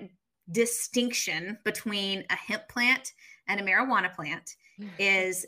[0.50, 3.12] distinction between a hemp plant
[3.48, 4.56] and a marijuana plant
[4.98, 5.46] is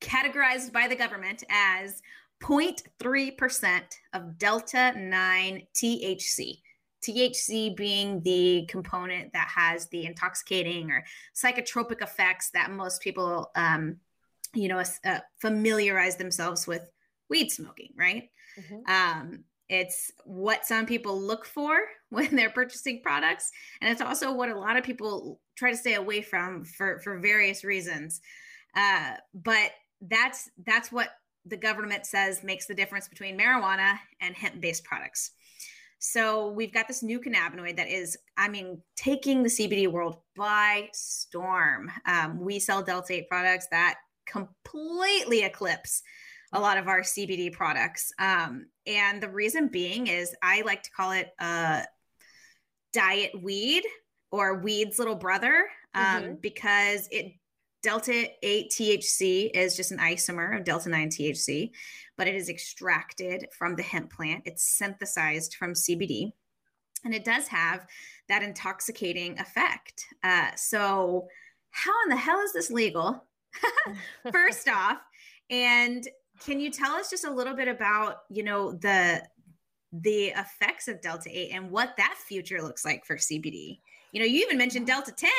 [0.00, 2.02] categorized by the government as
[2.42, 6.60] 0.3% of delta 9 THC.
[7.02, 11.04] THC being the component that has the intoxicating or
[11.34, 13.96] psychotropic effects that most people, um,
[14.54, 16.90] you know, uh, familiarize themselves with
[17.28, 18.30] weed smoking, right?
[18.58, 18.90] Mm-hmm.
[18.90, 21.78] Um, it's what some people look for
[22.10, 23.50] when they're purchasing products.
[23.80, 27.18] And it's also what a lot of people try to stay away from for, for
[27.18, 28.20] various reasons.
[28.76, 29.70] Uh, but
[30.02, 31.08] that's that's what
[31.46, 35.30] the government says makes the difference between marijuana and hemp-based products.
[35.98, 40.90] So we've got this new cannabinoid that is, I mean, taking the CBD world by
[40.92, 41.90] storm.
[42.04, 43.96] Um, we sell Delta 8 products that
[44.26, 46.02] completely eclipse
[46.56, 48.12] a lot of our CBD products.
[48.18, 51.84] Um, and the reason being is I like to call it a
[52.92, 53.84] diet weed
[54.32, 56.34] or weed's little brother um, mm-hmm.
[56.40, 57.32] because it
[57.82, 61.70] delta 8 THC is just an isomer of delta 9 THC,
[62.16, 64.42] but it is extracted from the hemp plant.
[64.46, 66.32] It's synthesized from CBD
[67.04, 67.86] and it does have
[68.28, 70.06] that intoxicating effect.
[70.24, 71.28] Uh, so,
[71.70, 73.24] how in the hell is this legal?
[74.32, 74.98] First off,
[75.50, 76.06] and
[76.44, 79.22] can you tell us just a little bit about, you know, the
[79.92, 83.78] the effects of Delta 8 and what that future looks like for CBD?
[84.12, 85.30] You know, you even mentioned Delta 10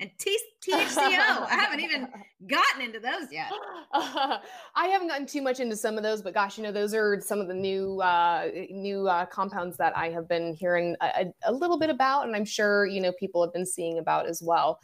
[0.00, 0.96] and T- THCO.
[0.96, 2.08] I haven't even
[2.46, 3.52] gotten into those yet.
[3.92, 4.38] Uh,
[4.74, 7.20] I haven't gotten too much into some of those, but gosh, you know, those are
[7.20, 11.52] some of the new uh, new uh, compounds that I have been hearing a, a,
[11.52, 14.80] little bit about, and I'm sure you know people have been seeing about as well.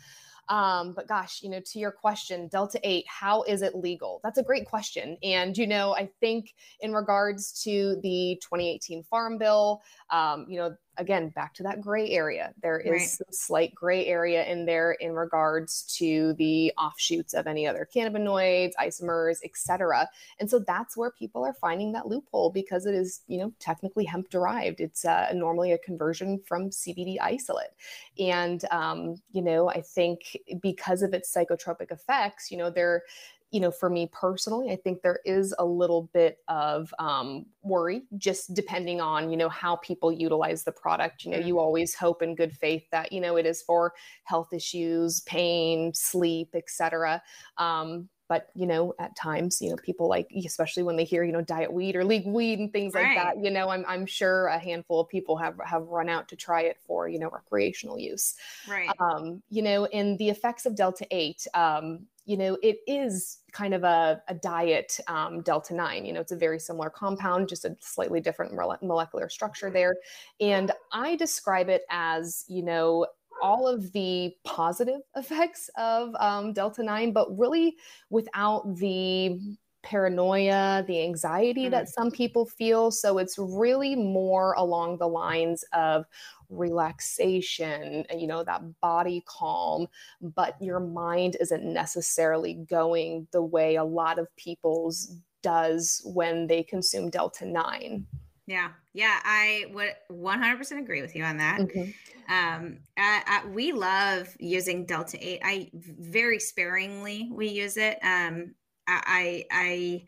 [0.48, 4.20] Um, but gosh, you know, to your question, Delta 8, how is it legal?
[4.22, 5.16] That's a great question.
[5.22, 10.76] And, you know, I think in regards to the 2018 Farm Bill, um, you know,
[10.98, 12.52] again back to that gray area.
[12.62, 13.08] There is right.
[13.08, 18.72] some slight gray area in there in regards to the offshoots of any other cannabinoids
[18.80, 20.08] isomers etc
[20.40, 24.04] and so that's where people are finding that loophole because it is you know technically
[24.04, 24.80] hemp derived.
[24.80, 27.70] It's uh, normally a conversion from cbd isolate.
[28.18, 33.02] And um, you know i think because of its psychotropic effects you know there
[33.50, 38.02] you know, for me personally, I think there is a little bit of um, worry
[38.18, 41.24] just depending on, you know, how people utilize the product.
[41.24, 41.58] You know, you mm-hmm.
[41.58, 43.94] always hope in good faith that, you know, it is for
[44.24, 47.22] health issues, pain, sleep, etc.
[47.56, 51.32] Um, but you know at times you know people like especially when they hear you
[51.32, 53.16] know diet weed or league weed and things right.
[53.16, 56.28] like that you know I'm, I'm sure a handful of people have have run out
[56.28, 58.34] to try it for you know recreational use
[58.68, 63.38] right um you know in the effects of delta 8 um you know, it is
[63.52, 66.04] kind of a, a diet um, delta 9.
[66.04, 68.52] You know, it's a very similar compound, just a slightly different
[68.82, 69.94] molecular structure there.
[70.40, 73.06] And I describe it as, you know,
[73.42, 77.76] all of the positive effects of um, delta 9, but really
[78.10, 79.38] without the
[79.82, 81.70] paranoia, the anxiety mm-hmm.
[81.70, 82.90] that some people feel.
[82.90, 86.04] So it's really more along the lines of
[86.48, 89.86] relaxation, you know, that body calm,
[90.20, 95.12] but your mind isn't necessarily going the way a lot of people's
[95.42, 98.04] does when they consume Delta 9.
[98.48, 101.60] Yeah, yeah, I would 100% agree with you on that.
[101.60, 102.32] Mm-hmm.
[102.32, 105.40] Um, I, I, we love using Delta 8.
[105.44, 107.98] I very sparingly we use it.
[108.02, 108.54] Um,
[108.88, 110.04] I, I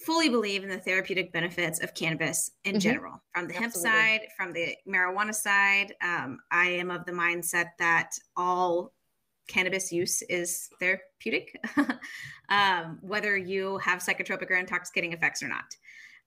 [0.00, 2.80] fully believe in the therapeutic benefits of cannabis in mm-hmm.
[2.80, 3.90] general, from the Absolutely.
[3.90, 5.94] hemp side, from the marijuana side.
[6.02, 8.92] Um, I am of the mindset that all
[9.46, 11.56] cannabis use is therapeutic,
[12.48, 15.76] um, whether you have psychotropic or intoxicating effects or not.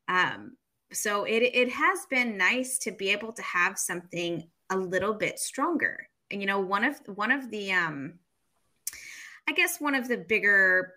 [0.07, 0.55] Um,
[0.91, 5.39] so it it has been nice to be able to have something a little bit
[5.39, 6.07] stronger.
[6.31, 8.19] And you know, one of one of the um,
[9.47, 10.93] I guess one of the bigger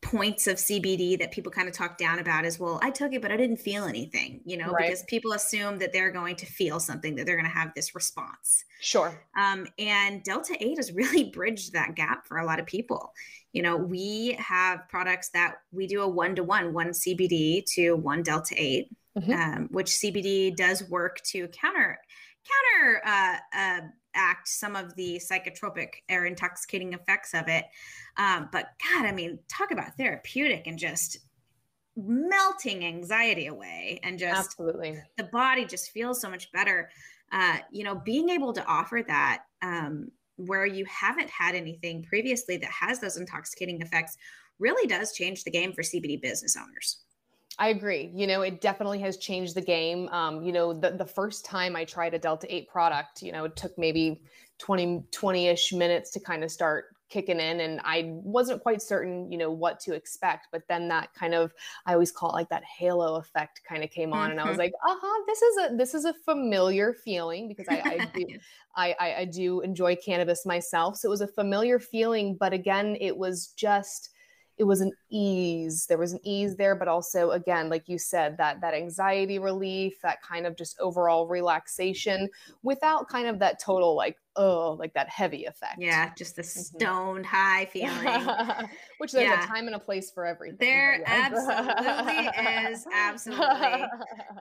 [0.00, 3.20] points of CBD that people kind of talk down about is, well, I took it,
[3.20, 4.88] but I didn't feel anything, you know, right.
[4.88, 7.94] because people assume that they're going to feel something, that they're going to have this
[7.94, 8.64] response.
[8.80, 9.20] Sure.
[9.36, 13.12] Um, and Delta 8 has really bridged that gap for a lot of people.
[13.52, 17.94] You know, we have products that we do a one to one, one CBD to
[17.94, 19.32] one Delta 8, mm-hmm.
[19.32, 21.98] um, which CBD does work to counter
[22.48, 23.80] counter uh, uh,
[24.18, 27.64] act some of the psychotropic or intoxicating effects of it.
[28.16, 31.18] Um, but God, I mean, talk about therapeutic and just
[31.96, 36.90] melting anxiety away and just absolutely the body just feels so much better.
[37.32, 42.56] Uh, you know, being able to offer that um, where you haven't had anything previously
[42.56, 44.16] that has those intoxicating effects
[44.58, 47.04] really does change the game for CBD business owners.
[47.58, 48.10] I agree.
[48.14, 50.08] You know, it definitely has changed the game.
[50.10, 53.44] Um, you know, the, the first time I tried a Delta 8 product, you know,
[53.44, 54.22] it took maybe
[54.58, 59.32] 20, 20 ish minutes to kind of start kicking in and I wasn't quite certain,
[59.32, 60.48] you know, what to expect.
[60.52, 61.52] But then that kind of
[61.86, 64.32] I always call it like that halo effect kind of came on mm-hmm.
[64.32, 64.60] and I was mm-hmm.
[64.60, 68.26] like, uh-huh, this is a this is a familiar feeling because I, I do
[68.76, 70.96] I, I, I do enjoy cannabis myself.
[70.98, 74.10] So it was a familiar feeling, but again, it was just
[74.58, 78.36] it was an ease there was an ease there but also again like you said
[78.36, 82.28] that that anxiety relief that kind of just overall relaxation
[82.62, 86.76] without kind of that total like oh like that heavy effect yeah just the mm-hmm.
[86.76, 87.36] stoned mm-hmm.
[87.36, 89.44] high feeling which there's yeah.
[89.44, 92.26] a time and a place for everything there absolutely
[92.70, 93.84] is absolutely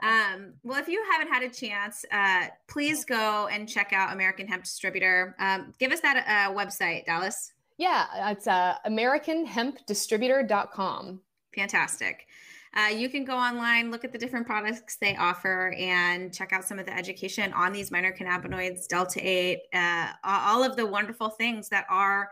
[0.03, 4.47] um, well if you haven't had a chance uh, please go and check out american
[4.47, 11.21] hemp distributor um, give us that uh, website dallas yeah, it's uh, AmericanHempDistributor.com.
[11.55, 12.27] Fantastic.
[12.75, 16.63] Uh, you can go online, look at the different products they offer, and check out
[16.63, 21.29] some of the education on these minor cannabinoids, Delta 8, uh, all of the wonderful
[21.29, 22.29] things that are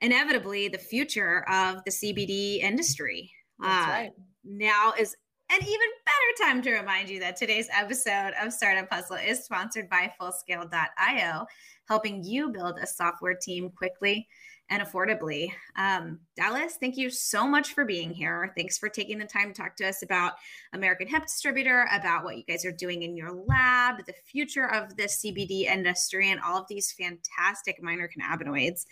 [0.00, 3.30] inevitably the future of the CBD industry.
[3.60, 4.12] That's uh, right.
[4.44, 5.14] Now is
[5.50, 9.88] an even better time to remind you that today's episode of Startup Hustle is sponsored
[9.88, 11.46] by Fullscale.io,
[11.88, 14.26] helping you build a software team quickly
[14.70, 15.52] and affordably.
[15.76, 18.52] Um, Dallas, thank you so much for being here.
[18.56, 20.34] Thanks for taking the time to talk to us about
[20.72, 24.96] American Hemp Distributor, about what you guys are doing in your lab, the future of
[24.96, 28.86] the CBD industry, and all of these fantastic minor cannabinoids.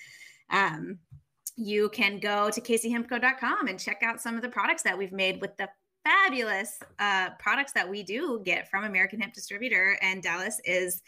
[0.51, 0.99] Um,
[1.57, 5.41] you can go to kchempco.com and check out some of the products that we've made
[5.41, 5.68] with the
[6.05, 9.97] fabulous uh, products that we do get from American Hemp Distributor.
[10.03, 11.03] And Dallas is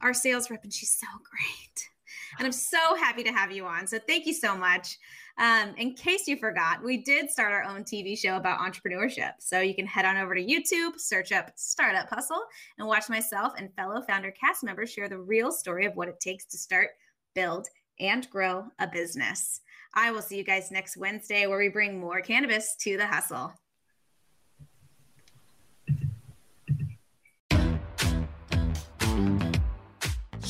[0.00, 1.95] our sales rep, and she's so great.
[2.38, 3.86] And I'm so happy to have you on.
[3.86, 4.98] So thank you so much.
[5.38, 9.32] Um, in case you forgot, we did start our own TV show about entrepreneurship.
[9.38, 12.42] So you can head on over to YouTube, search up Startup Hustle,
[12.78, 16.20] and watch myself and fellow founder cast members share the real story of what it
[16.20, 16.90] takes to start,
[17.34, 17.68] build,
[18.00, 19.60] and grow a business.
[19.94, 23.52] I will see you guys next Wednesday where we bring more cannabis to the hustle.